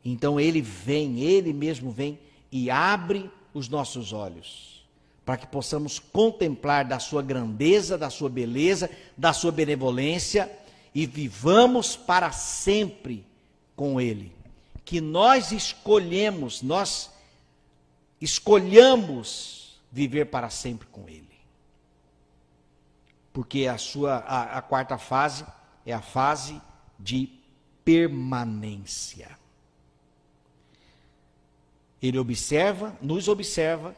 Então 0.05 0.39
ele 0.39 0.61
vem, 0.61 1.21
ele 1.21 1.51
mesmo 1.51 1.89
vem 1.89 2.19
e 2.51 2.69
abre 2.69 3.27
os 3.55 3.67
nossos 3.67 4.13
olhos, 4.13 4.85
para 5.25 5.35
que 5.35 5.47
possamos 5.47 5.97
contemplar 5.97 6.85
da 6.85 6.99
sua 6.99 7.23
grandeza, 7.23 7.97
da 7.97 8.11
sua 8.11 8.29
beleza, 8.29 8.87
da 9.17 9.33
sua 9.33 9.51
benevolência 9.51 10.47
e 10.93 11.07
vivamos 11.07 11.95
para 11.95 12.31
sempre 12.31 13.25
com 13.75 13.99
ele. 13.99 14.31
Que 14.85 15.01
nós 15.01 15.51
escolhemos, 15.51 16.61
nós 16.61 17.09
escolhamos 18.21 19.81
viver 19.91 20.25
para 20.25 20.51
sempre 20.51 20.85
com 20.91 21.09
ele 21.09 21.36
porque 23.37 23.67
a 23.67 23.77
sua 23.77 24.15
a, 24.15 24.57
a 24.57 24.61
quarta 24.63 24.97
fase 24.97 25.45
é 25.85 25.93
a 25.93 26.01
fase 26.01 26.59
de 26.97 27.29
permanência. 27.85 29.37
Ele 32.01 32.17
observa, 32.17 32.97
nos 32.99 33.27
observa, 33.27 33.95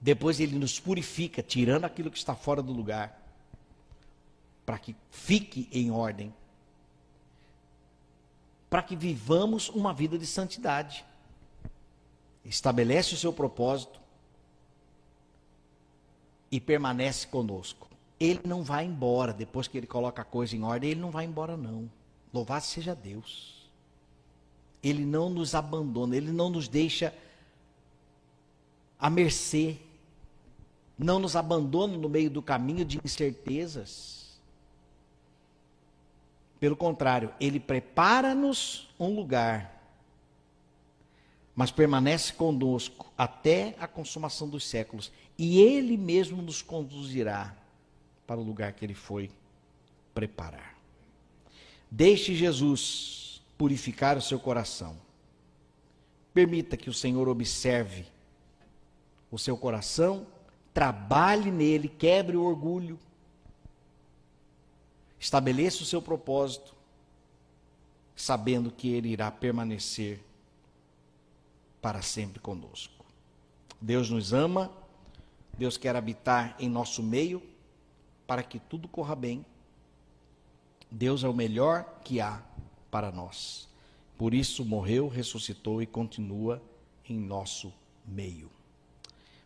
depois 0.00 0.38
ele 0.38 0.56
nos 0.56 0.78
purifica, 0.78 1.42
tirando 1.42 1.86
aquilo 1.86 2.08
que 2.08 2.16
está 2.16 2.36
fora 2.36 2.62
do 2.62 2.72
lugar, 2.72 3.20
para 4.64 4.78
que 4.78 4.94
fique 5.10 5.68
em 5.72 5.90
ordem, 5.90 6.32
para 8.70 8.80
que 8.84 8.94
vivamos 8.94 9.68
uma 9.70 9.92
vida 9.92 10.16
de 10.16 10.26
santidade. 10.28 11.04
Estabelece 12.44 13.14
o 13.14 13.18
seu 13.18 13.32
propósito, 13.32 13.98
e 16.50 16.60
permanece 16.60 17.26
conosco. 17.26 17.88
Ele 18.18 18.40
não 18.44 18.62
vai 18.62 18.84
embora 18.84 19.32
depois 19.32 19.68
que 19.68 19.76
ele 19.76 19.86
coloca 19.86 20.22
a 20.22 20.24
coisa 20.24 20.56
em 20.56 20.62
ordem, 20.62 20.90
ele 20.90 21.00
não 21.00 21.10
vai 21.10 21.24
embora 21.24 21.56
não. 21.56 21.90
Louvado 22.32 22.64
seja 22.64 22.94
Deus. 22.94 23.68
Ele 24.82 25.04
não 25.04 25.28
nos 25.28 25.54
abandona, 25.54 26.16
ele 26.16 26.32
não 26.32 26.48
nos 26.48 26.68
deixa 26.68 27.12
à 28.98 29.10
mercê. 29.10 29.76
Não 30.98 31.18
nos 31.18 31.36
abandona 31.36 31.98
no 31.98 32.08
meio 32.08 32.30
do 32.30 32.40
caminho 32.40 32.84
de 32.84 32.98
incertezas. 33.04 34.40
Pelo 36.58 36.74
contrário, 36.74 37.34
ele 37.38 37.60
prepara-nos 37.60 38.88
um 38.98 39.14
lugar 39.14 39.76
mas 41.56 41.70
permanece 41.70 42.34
conosco 42.34 43.10
até 43.16 43.74
a 43.80 43.88
consumação 43.88 44.46
dos 44.46 44.66
séculos, 44.68 45.10
e 45.38 45.60
Ele 45.60 45.96
mesmo 45.96 46.42
nos 46.42 46.62
conduzirá 46.62 47.56
para 48.26 48.40
o 48.40 48.44
lugar 48.44 48.72
que 48.72 48.84
Ele 48.84 48.94
foi 48.94 49.30
preparar. 50.14 50.76
Deixe 51.90 52.34
Jesus 52.34 53.42
purificar 53.56 54.16
o 54.16 54.22
seu 54.22 54.38
coração. 54.38 54.96
Permita 56.32 56.76
que 56.76 56.90
o 56.90 56.94
Senhor 56.94 57.28
observe 57.28 58.06
o 59.30 59.38
seu 59.38 59.56
coração, 59.56 60.26
trabalhe 60.72 61.50
nele, 61.50 61.88
quebre 61.88 62.36
o 62.36 62.42
orgulho, 62.42 62.98
estabeleça 65.18 65.82
o 65.82 65.86
seu 65.86 66.00
propósito, 66.00 66.74
sabendo 68.14 68.70
que 68.70 68.88
ele 68.88 69.08
irá 69.08 69.30
permanecer 69.30 70.20
para 71.82 72.02
sempre 72.02 72.40
conosco. 72.40 73.04
Deus 73.80 74.10
nos 74.10 74.32
ama, 74.32 74.70
Deus 75.58 75.76
quer 75.76 75.96
habitar 75.96 76.54
em 76.58 76.68
nosso 76.68 77.02
meio 77.02 77.42
para 78.26 78.42
que 78.42 78.58
tudo 78.58 78.88
corra 78.88 79.14
bem. 79.14 79.44
Deus 80.90 81.24
é 81.24 81.28
o 81.28 81.32
melhor 81.32 82.00
que 82.04 82.20
há 82.20 82.42
para 82.90 83.10
nós. 83.10 83.68
Por 84.18 84.34
isso 84.34 84.64
morreu, 84.64 85.08
ressuscitou 85.08 85.82
e 85.82 85.86
continua 85.86 86.62
em 87.08 87.18
nosso 87.18 87.72
meio. 88.06 88.50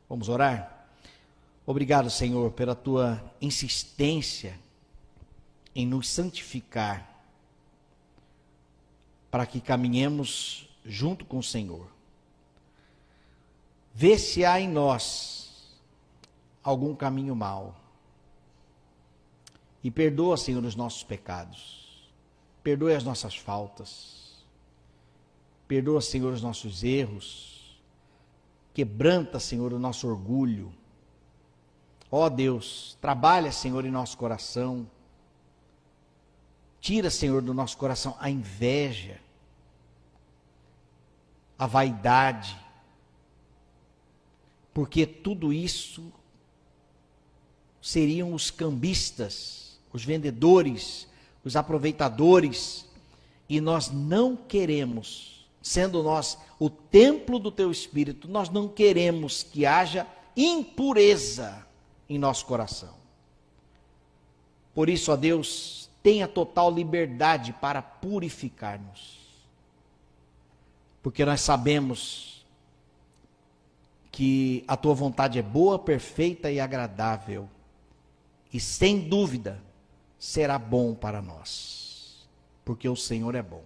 Vamos 0.09 0.29
orar? 0.29 0.89
Obrigado, 1.67 2.11
Senhor, 2.11 2.51
pela 2.53 2.75
tua 2.75 3.23
insistência 3.41 4.59
em 5.75 5.87
nos 5.87 6.09
santificar, 6.09 7.09
para 9.31 9.47
que 9.47 9.61
caminhemos 9.61 10.69
junto 10.85 11.25
com 11.25 11.39
o 11.39 11.43
Senhor. 11.43 11.87
Vê 13.95 14.19
se 14.19 14.45
há 14.45 14.61
em 14.61 14.69
nós 14.69 15.50
algum 16.63 16.95
caminho 16.95 17.35
mau. 17.35 17.75
E 19.83 19.91
perdoa, 19.91 20.37
Senhor, 20.37 20.63
os 20.65 20.77
nossos 20.77 21.03
pecados. 21.03 22.11
Perdoe 22.63 22.95
as 22.95 23.05
nossas 23.05 23.37
faltas. 23.37 24.45
Perdoa, 25.67 26.01
Senhor, 26.01 26.33
os 26.33 26.43
nossos 26.43 26.85
erros. 26.85 27.81
Quebranta, 28.75 29.41
Senhor, 29.41 29.73
o 29.73 29.79
nosso 29.79 30.07
orgulho. 30.07 30.73
Ó 32.11 32.29
Deus, 32.29 32.99
trabalha, 33.01 33.53
Senhor, 33.53 33.85
em 33.85 33.91
nosso 33.91 34.19
coração. 34.19 34.87
Tira, 36.81 37.11
Senhor, 37.11 37.43
do 37.43 37.55
nosso 37.55 37.77
coração 37.77 38.17
a 38.19 38.31
inveja, 38.31 39.21
a 41.59 41.67
vaidade, 41.67 42.59
porque 44.73 45.07
tudo 45.07 45.53
isso 45.53 46.11
seriam 47.81 48.35
os 48.35 48.51
cambistas, 48.51 49.79
os 49.93 50.05
vendedores, 50.05 51.07
os 51.45 51.57
aproveitadores, 51.57 52.87
e 53.49 53.61
nós 53.61 53.91
não 53.91 54.37
queremos, 54.37 55.49
sendo 55.63 56.03
nós 56.03 56.39
o 56.59 56.71
templo 56.71 57.39
do 57.39 57.51
teu 57.51 57.71
espírito, 57.71 58.29
nós 58.29 58.49
não 58.49 58.69
queremos 58.69 59.43
que 59.43 59.67
haja 59.67 60.07
impureza 60.37 61.67
em 62.09 62.19
nosso 62.19 62.47
coração. 62.47 62.95
Por 64.75 64.89
isso, 64.89 65.11
ó 65.11 65.17
Deus, 65.17 65.91
tenha 66.03 66.29
total 66.29 66.71
liberdade 66.73 67.53
para 67.53 67.83
purificar-nos. 67.83 69.19
Porque 71.03 71.25
nós 71.25 71.41
sabemos 71.41 72.45
que 74.13 74.65
a 74.69 74.77
tua 74.77 74.95
vontade 74.95 75.39
é 75.39 75.43
boa, 75.43 75.79
perfeita 75.79 76.51
e 76.51 76.61
agradável, 76.61 77.49
e 78.53 78.59
sem 78.59 79.09
dúvida 79.09 79.63
será 80.19 80.59
bom 80.59 80.95
para 80.95 81.23
nós, 81.23 82.29
porque 82.65 82.89
o 82.89 82.97
Senhor 82.97 83.35
é 83.35 83.43
bom 83.43 83.65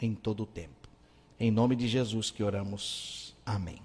em 0.00 0.14
todo 0.14 0.42
o 0.42 0.46
tempo. 0.46 0.88
Em 1.38 1.50
nome 1.50 1.76
de 1.76 1.88
Jesus 1.88 2.30
que 2.30 2.42
oramos. 2.42 3.34
Amém. 3.44 3.80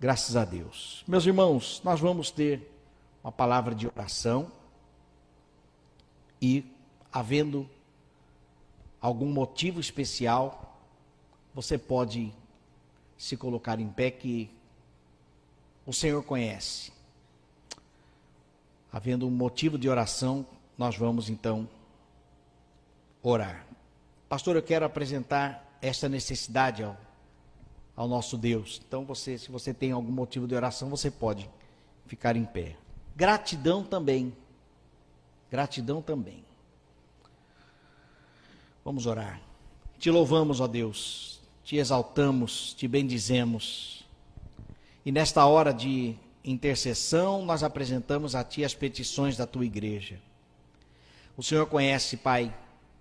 Graças 0.00 0.36
a 0.36 0.44
Deus. 0.44 1.04
Meus 1.06 1.26
irmãos, 1.26 1.80
nós 1.84 2.00
vamos 2.00 2.30
ter 2.30 2.70
uma 3.22 3.32
palavra 3.32 3.74
de 3.74 3.86
oração 3.86 4.50
e, 6.40 6.64
havendo 7.12 7.68
algum 9.00 9.26
motivo 9.26 9.80
especial, 9.80 10.80
você 11.52 11.76
pode 11.76 12.32
se 13.16 13.36
colocar 13.36 13.80
em 13.80 13.88
pé 13.88 14.10
que 14.10 14.48
o 15.84 15.92
Senhor 15.92 16.22
conhece. 16.22 16.92
Havendo 18.92 19.26
um 19.26 19.30
motivo 19.30 19.78
de 19.78 19.88
oração, 19.88 20.46
nós 20.76 20.96
vamos 20.96 21.28
então 21.28 21.68
orar. 23.22 23.66
Pastor, 24.28 24.56
eu 24.56 24.62
quero 24.62 24.84
apresentar 24.84 25.78
esta 25.80 26.08
necessidade 26.08 26.82
ao, 26.82 26.96
ao 27.96 28.08
nosso 28.08 28.36
Deus. 28.36 28.80
Então, 28.86 29.04
você, 29.04 29.38
se 29.38 29.50
você 29.50 29.72
tem 29.74 29.92
algum 29.92 30.12
motivo 30.12 30.46
de 30.46 30.54
oração, 30.54 30.88
você 30.88 31.10
pode 31.10 31.48
ficar 32.06 32.36
em 32.36 32.44
pé. 32.44 32.76
Gratidão 33.16 33.84
também. 33.84 34.34
Gratidão 35.50 36.00
também. 36.02 36.44
Vamos 38.84 39.06
orar. 39.06 39.40
Te 39.98 40.10
louvamos, 40.10 40.60
ó 40.60 40.66
Deus, 40.66 41.40
te 41.64 41.76
exaltamos, 41.76 42.72
te 42.74 42.86
bendizemos. 42.86 44.06
E 45.04 45.10
nesta 45.10 45.44
hora 45.44 45.72
de 45.72 46.16
intercessão, 46.50 47.44
nós 47.44 47.62
apresentamos 47.62 48.34
a 48.34 48.42
Ti 48.42 48.64
as 48.64 48.74
petições 48.74 49.36
da 49.36 49.46
Tua 49.46 49.66
igreja. 49.66 50.20
O 51.36 51.42
Senhor 51.42 51.66
conhece, 51.66 52.16
Pai, 52.16 52.52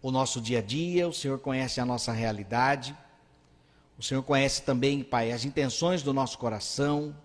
o 0.02 0.12
nosso 0.12 0.40
dia 0.40 0.60
a 0.60 0.62
dia, 0.62 1.08
o 1.08 1.14
Senhor 1.14 1.40
conhece 1.40 1.80
a 1.80 1.86
nossa 1.86 2.12
realidade, 2.12 2.96
o 3.98 4.04
Senhor 4.04 4.22
conhece 4.22 4.62
também, 4.62 5.04
Pai, 5.04 5.32
as 5.32 5.44
intenções 5.44 6.04
do 6.04 6.14
nosso 6.14 6.38
coração, 6.38 7.16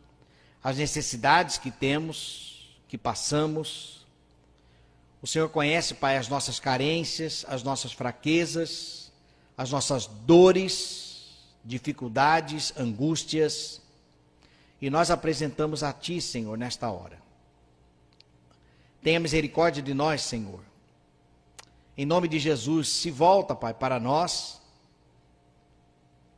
as 0.64 0.78
necessidades 0.78 1.58
que 1.58 1.70
temos, 1.70 2.72
que 2.88 2.96
passamos. 2.96 4.06
O 5.20 5.26
Senhor 5.26 5.50
conhece, 5.50 5.94
Pai, 5.94 6.16
as 6.16 6.28
nossas 6.28 6.58
carências, 6.58 7.44
as 7.46 7.62
nossas 7.62 7.92
fraquezas, 7.92 9.12
as 9.56 9.70
nossas 9.70 10.06
dores, 10.06 11.12
dificuldades, 11.62 12.72
angústias. 12.78 13.81
E 14.82 14.90
nós 14.90 15.12
apresentamos 15.12 15.84
a 15.84 15.92
Ti, 15.92 16.20
Senhor, 16.20 16.58
nesta 16.58 16.90
hora. 16.90 17.22
Tenha 19.00 19.20
misericórdia 19.20 19.80
de 19.80 19.94
nós, 19.94 20.22
Senhor. 20.22 20.58
Em 21.96 22.04
nome 22.04 22.26
de 22.26 22.40
Jesus, 22.40 22.88
se 22.88 23.08
volta, 23.08 23.54
Pai, 23.54 23.72
para 23.72 24.00
nós 24.00 24.60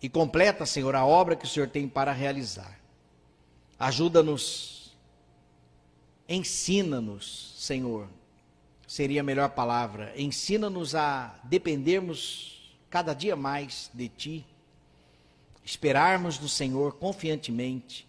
e 0.02 0.10
completa, 0.10 0.66
Senhor, 0.66 0.94
a 0.94 1.06
obra 1.06 1.36
que 1.36 1.46
o 1.46 1.48
Senhor 1.48 1.70
tem 1.70 1.88
para 1.88 2.12
realizar. 2.12 2.78
Ajuda-nos, 3.78 4.94
ensina-nos, 6.28 7.54
Senhor, 7.56 8.08
seria 8.86 9.22
a 9.22 9.24
melhor 9.24 9.48
palavra. 9.50 10.12
Ensina-nos 10.20 10.94
a 10.94 11.34
dependermos 11.44 12.76
cada 12.90 13.14
dia 13.14 13.36
mais 13.36 13.90
de 13.94 14.06
Ti, 14.08 14.46
esperarmos 15.64 16.38
no 16.38 16.48
Senhor 16.48 16.92
confiantemente, 16.96 18.06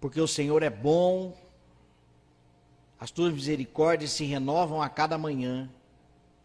porque 0.00 0.20
o 0.20 0.28
Senhor 0.28 0.62
é 0.62 0.70
bom, 0.70 1.36
as 3.00 3.10
Tuas 3.10 3.32
misericórdias 3.32 4.10
se 4.10 4.24
renovam 4.24 4.82
a 4.82 4.88
cada 4.88 5.16
manhã 5.18 5.68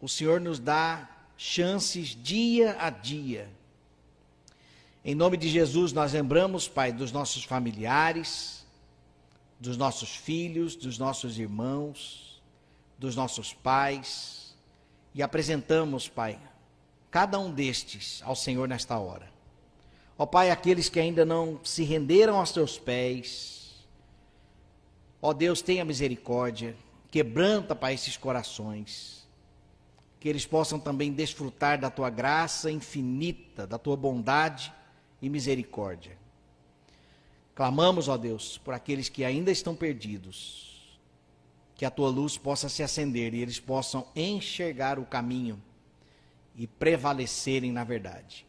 o 0.04 0.08
Senhor 0.08 0.38
nos 0.38 0.58
dá 0.58 1.08
chances 1.34 2.08
dia 2.08 2.76
a 2.78 2.90
dia. 2.90 3.48
Em 5.02 5.14
nome 5.14 5.38
de 5.38 5.48
Jesus, 5.48 5.94
nós 5.94 6.12
lembramos, 6.12 6.68
Pai, 6.68 6.92
dos 6.92 7.10
nossos 7.10 7.42
familiares, 7.42 8.66
dos 9.58 9.78
nossos 9.78 10.14
filhos, 10.14 10.76
dos 10.76 10.98
nossos 10.98 11.38
irmãos, 11.38 12.42
dos 12.98 13.16
nossos 13.16 13.54
pais, 13.54 14.54
e 15.14 15.22
apresentamos, 15.22 16.06
Pai, 16.06 16.38
cada 17.10 17.38
um 17.38 17.50
destes 17.50 18.20
ao 18.24 18.36
Senhor 18.36 18.68
nesta 18.68 18.98
hora. 18.98 19.32
Ó 20.16 20.26
Pai, 20.26 20.50
aqueles 20.50 20.88
que 20.88 21.00
ainda 21.00 21.24
não 21.24 21.58
se 21.64 21.82
renderam 21.82 22.38
aos 22.38 22.52
teus 22.52 22.78
pés, 22.78 23.84
ó 25.20 25.32
Deus, 25.32 25.60
tenha 25.60 25.84
misericórdia, 25.84 26.76
quebranta, 27.10 27.74
Pai, 27.74 27.94
esses 27.94 28.16
corações 28.16 29.24
que 30.24 30.28
eles 30.30 30.46
possam 30.46 30.80
também 30.80 31.12
desfrutar 31.12 31.78
da 31.78 31.90
tua 31.90 32.08
graça 32.08 32.70
infinita, 32.70 33.66
da 33.66 33.76
tua 33.76 33.94
bondade 33.94 34.72
e 35.20 35.28
misericórdia. 35.28 36.16
Clamamos, 37.54 38.08
ó 38.08 38.16
Deus, 38.16 38.56
por 38.56 38.72
aqueles 38.72 39.10
que 39.10 39.22
ainda 39.22 39.50
estão 39.50 39.76
perdidos, 39.76 40.98
que 41.74 41.84
a 41.84 41.90
tua 41.90 42.08
luz 42.08 42.38
possa 42.38 42.70
se 42.70 42.82
acender 42.82 43.34
e 43.34 43.42
eles 43.42 43.60
possam 43.60 44.06
enxergar 44.16 44.98
o 44.98 45.04
caminho 45.04 45.62
e 46.56 46.66
prevalecerem 46.66 47.70
na 47.70 47.84
verdade. 47.84 48.46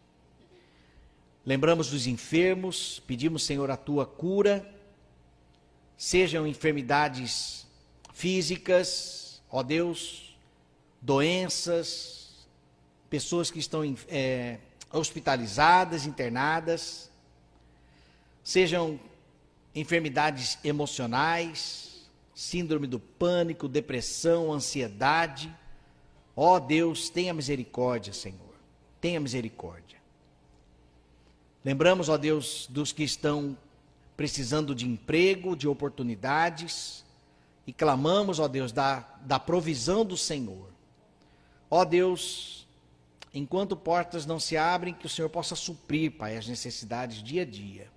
Lembramos 1.46 1.92
dos 1.92 2.08
enfermos, 2.08 3.04
pedimos, 3.06 3.44
Senhor, 3.44 3.70
a 3.70 3.78
tua 3.78 4.04
cura, 4.04 4.68
sejam 5.96 6.48
enfermidades 6.48 7.68
físicas, 8.14 9.44
ó 9.52 9.62
Deus, 9.62 10.36
doenças, 11.00 12.48
pessoas 13.12 13.52
que 13.52 13.60
estão 13.60 13.84
é, 14.08 14.58
hospitalizadas, 14.92 16.08
internadas, 16.08 17.12
sejam 18.44 19.00
enfermidades 19.76 20.58
emocionais, 20.64 22.10
síndrome 22.34 22.88
do 22.88 23.00
pânico, 23.00 23.68
depressão, 23.68 24.52
ansiedade. 24.52 25.54
Ó 26.36 26.60
Deus, 26.60 27.08
tenha 27.10 27.36
misericórdia, 27.36 28.14
Senhor. 28.14 28.56
Tenha 29.00 29.20
misericórdia. 29.20 30.05
Lembramos, 31.66 32.10
ó 32.10 32.16
Deus, 32.16 32.68
dos 32.70 32.92
que 32.92 33.02
estão 33.02 33.58
precisando 34.16 34.76
de 34.76 34.86
emprego, 34.86 35.56
de 35.56 35.68
oportunidades, 35.68 37.04
e 37.66 37.74
clamamos, 37.74 38.38
ó 38.38 38.48
Deus, 38.48 38.72
da, 38.72 39.00
da 39.22 39.40
provisão 39.40 40.06
do 40.06 40.16
Senhor. 40.16 40.70
Ó 41.68 41.84
Deus, 41.84 42.68
enquanto 43.34 43.76
portas 43.76 44.28
não 44.28 44.40
se 44.40 44.56
abrem, 44.56 44.94
que 44.94 45.08
o 45.08 45.10
Senhor 45.10 45.28
possa 45.28 45.56
suprir, 45.56 46.12
Pai, 46.12 46.38
as 46.38 46.48
necessidades 46.48 47.24
dia 47.24 47.42
a 47.42 47.46
dia. 47.46 47.90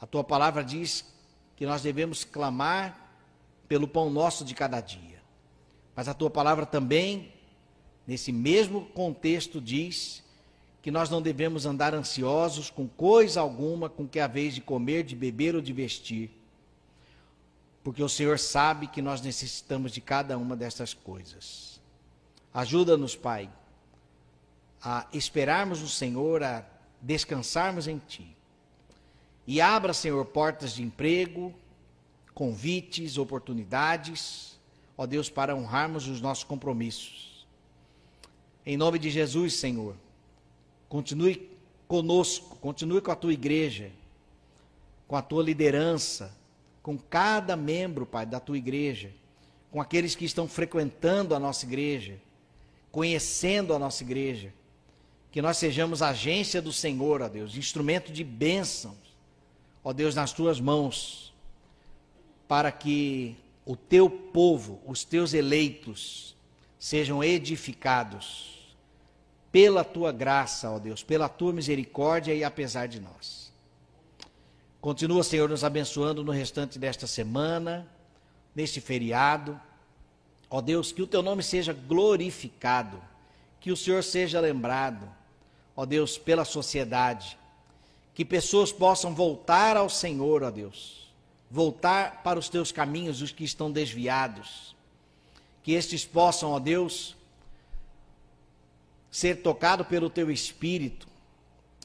A 0.00 0.04
tua 0.04 0.24
palavra 0.24 0.64
diz 0.64 1.04
que 1.54 1.64
nós 1.64 1.82
devemos 1.82 2.24
clamar 2.24 3.16
pelo 3.68 3.86
pão 3.86 4.10
nosso 4.10 4.44
de 4.44 4.56
cada 4.56 4.80
dia. 4.80 5.22
Mas 5.94 6.08
a 6.08 6.14
tua 6.14 6.30
palavra 6.30 6.66
também, 6.66 7.32
nesse 8.04 8.32
mesmo 8.32 8.86
contexto, 8.86 9.60
diz 9.60 10.23
que 10.84 10.90
nós 10.90 11.08
não 11.08 11.22
devemos 11.22 11.64
andar 11.64 11.94
ansiosos 11.94 12.68
com 12.68 12.86
coisa 12.86 13.40
alguma 13.40 13.88
com 13.88 14.06
que 14.06 14.20
a 14.20 14.26
vez 14.26 14.54
de 14.54 14.60
comer, 14.60 15.02
de 15.02 15.16
beber 15.16 15.54
ou 15.54 15.62
de 15.62 15.72
vestir. 15.72 16.30
Porque 17.82 18.02
o 18.02 18.08
Senhor 18.08 18.38
sabe 18.38 18.86
que 18.86 19.00
nós 19.00 19.22
necessitamos 19.22 19.92
de 19.92 20.02
cada 20.02 20.36
uma 20.36 20.54
dessas 20.54 20.92
coisas. 20.92 21.80
Ajuda-nos, 22.52 23.16
Pai, 23.16 23.48
a 24.82 25.06
esperarmos 25.10 25.80
no 25.80 25.88
Senhor, 25.88 26.42
a 26.42 26.66
descansarmos 27.00 27.88
em 27.88 27.96
Ti. 27.96 28.36
E 29.46 29.62
abra, 29.62 29.94
Senhor, 29.94 30.22
portas 30.26 30.74
de 30.74 30.82
emprego, 30.82 31.54
convites, 32.34 33.16
oportunidades, 33.16 34.60
ó 34.98 35.06
Deus, 35.06 35.30
para 35.30 35.56
honrarmos 35.56 36.06
os 36.08 36.20
nossos 36.20 36.44
compromissos. 36.44 37.46
Em 38.66 38.76
nome 38.76 38.98
de 38.98 39.08
Jesus, 39.08 39.54
Senhor, 39.54 39.96
continue 40.94 41.50
conosco, 41.88 42.54
continue 42.60 43.00
com 43.00 43.10
a 43.10 43.16
tua 43.16 43.32
igreja, 43.32 43.90
com 45.08 45.16
a 45.16 45.22
tua 45.22 45.42
liderança, 45.42 46.32
com 46.84 46.96
cada 46.96 47.56
membro, 47.56 48.06
Pai, 48.06 48.24
da 48.24 48.38
tua 48.38 48.56
igreja, 48.56 49.10
com 49.72 49.80
aqueles 49.80 50.14
que 50.14 50.24
estão 50.24 50.46
frequentando 50.46 51.34
a 51.34 51.40
nossa 51.40 51.66
igreja 51.66 52.16
conhecendo 52.92 53.74
a 53.74 53.78
nossa 53.78 54.04
igreja. 54.04 54.54
Que 55.32 55.42
nós 55.42 55.56
sejamos 55.56 56.00
agência 56.00 56.62
do 56.62 56.72
Senhor, 56.72 57.22
ó 57.22 57.28
Deus, 57.28 57.56
instrumento 57.56 58.12
de 58.12 58.22
bênçãos, 58.22 58.94
ó 59.82 59.92
Deus, 59.92 60.14
nas 60.14 60.32
tuas 60.32 60.60
mãos, 60.60 61.34
para 62.46 62.70
que 62.70 63.36
o 63.66 63.74
teu 63.74 64.08
povo, 64.08 64.80
os 64.86 65.02
teus 65.02 65.34
eleitos, 65.34 66.36
sejam 66.78 67.24
edificados 67.24 68.63
pela 69.54 69.84
tua 69.84 70.10
graça, 70.10 70.68
ó 70.68 70.80
Deus, 70.80 71.04
pela 71.04 71.28
tua 71.28 71.52
misericórdia 71.52 72.34
e 72.34 72.42
apesar 72.42 72.88
de 72.88 72.98
nós. 72.98 73.52
Continua, 74.80 75.22
Senhor, 75.22 75.48
nos 75.48 75.62
abençoando 75.62 76.24
no 76.24 76.32
restante 76.32 76.76
desta 76.76 77.06
semana, 77.06 77.86
neste 78.52 78.80
feriado. 78.80 79.58
Ó 80.50 80.60
Deus, 80.60 80.90
que 80.90 81.02
o 81.02 81.06
teu 81.06 81.22
nome 81.22 81.40
seja 81.40 81.72
glorificado, 81.72 83.00
que 83.60 83.70
o 83.70 83.76
Senhor 83.76 84.02
seja 84.02 84.40
lembrado, 84.40 85.08
ó 85.76 85.86
Deus, 85.86 86.18
pela 86.18 86.44
sociedade. 86.44 87.38
Que 88.12 88.24
pessoas 88.24 88.72
possam 88.72 89.14
voltar 89.14 89.76
ao 89.76 89.88
Senhor, 89.88 90.42
ó 90.42 90.50
Deus. 90.50 91.14
Voltar 91.48 92.24
para 92.24 92.40
os 92.40 92.48
teus 92.48 92.72
caminhos, 92.72 93.22
os 93.22 93.30
que 93.30 93.44
estão 93.44 93.70
desviados. 93.70 94.74
Que 95.62 95.74
estes 95.74 96.04
possam, 96.04 96.50
ó 96.50 96.58
Deus, 96.58 97.14
ser 99.14 99.42
tocados 99.42 99.86
pelo 99.86 100.10
teu 100.10 100.28
espírito 100.28 101.06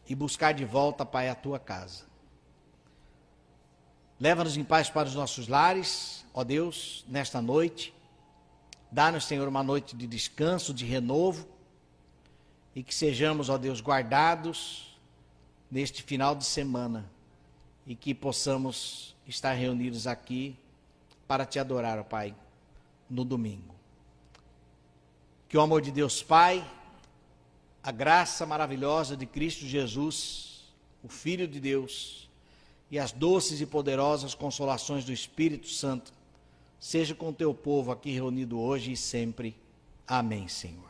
e 0.08 0.16
buscar 0.16 0.52
de 0.52 0.66
volta, 0.66 1.06
Pai, 1.06 1.30
a 1.30 1.36
tua 1.36 1.60
casa. 1.60 2.06
Leva-nos 4.20 4.58
em 4.58 4.64
paz 4.64 4.90
para 4.90 5.08
os 5.08 5.14
nossos 5.14 5.48
lares, 5.48 6.26
ó 6.34 6.44
Deus, 6.44 7.06
nesta 7.08 7.40
noite. 7.40 7.94
Dá-nos, 8.92 9.26
Senhor, 9.26 9.48
uma 9.48 9.62
noite 9.62 9.96
de 9.96 10.08
descanso, 10.08 10.74
de 10.74 10.86
renovo, 10.86 11.48
e 12.74 12.82
que 12.82 12.96
sejamos, 12.96 13.48
ó 13.48 13.60
Deus, 13.60 13.80
guardados 13.80 15.00
neste 15.70 16.02
final 16.02 16.34
de 16.36 16.46
semana 16.46 17.08
e 17.86 17.96
que 17.96 18.16
possamos 18.16 19.16
estar 19.28 19.54
reunidos 19.54 20.08
aqui 20.08 20.58
para 21.28 21.46
te 21.46 21.60
adorar, 21.60 22.00
ó 22.00 22.04
Pai, 22.04 22.34
no 23.08 23.24
domingo. 23.24 23.76
Que 25.48 25.56
o 25.60 25.62
amor 25.62 25.84
de 25.84 25.92
Deus 25.92 26.24
Pai, 26.24 26.68
a 27.90 27.92
graça 27.92 28.46
maravilhosa 28.46 29.18
de 29.18 29.26
Cristo 29.26 29.66
Jesus, 29.66 30.72
o 31.04 31.08
Filho 31.08 31.48
de 31.48 31.60
Deus, 31.60 32.30
e 32.92 33.00
as 33.00 33.12
doces 33.12 33.62
e 33.62 33.66
poderosas 33.66 34.36
consolações 34.36 35.04
do 35.04 35.12
Espírito 35.12 35.68
Santo, 35.68 36.14
seja 36.80 37.16
com 37.16 37.30
o 37.30 37.34
teu 37.34 37.52
povo 37.52 37.92
aqui 37.92 38.12
reunido 38.12 38.60
hoje 38.60 38.92
e 38.92 38.96
sempre. 38.96 39.56
Amém, 40.08 40.48
Senhor. 40.48 40.89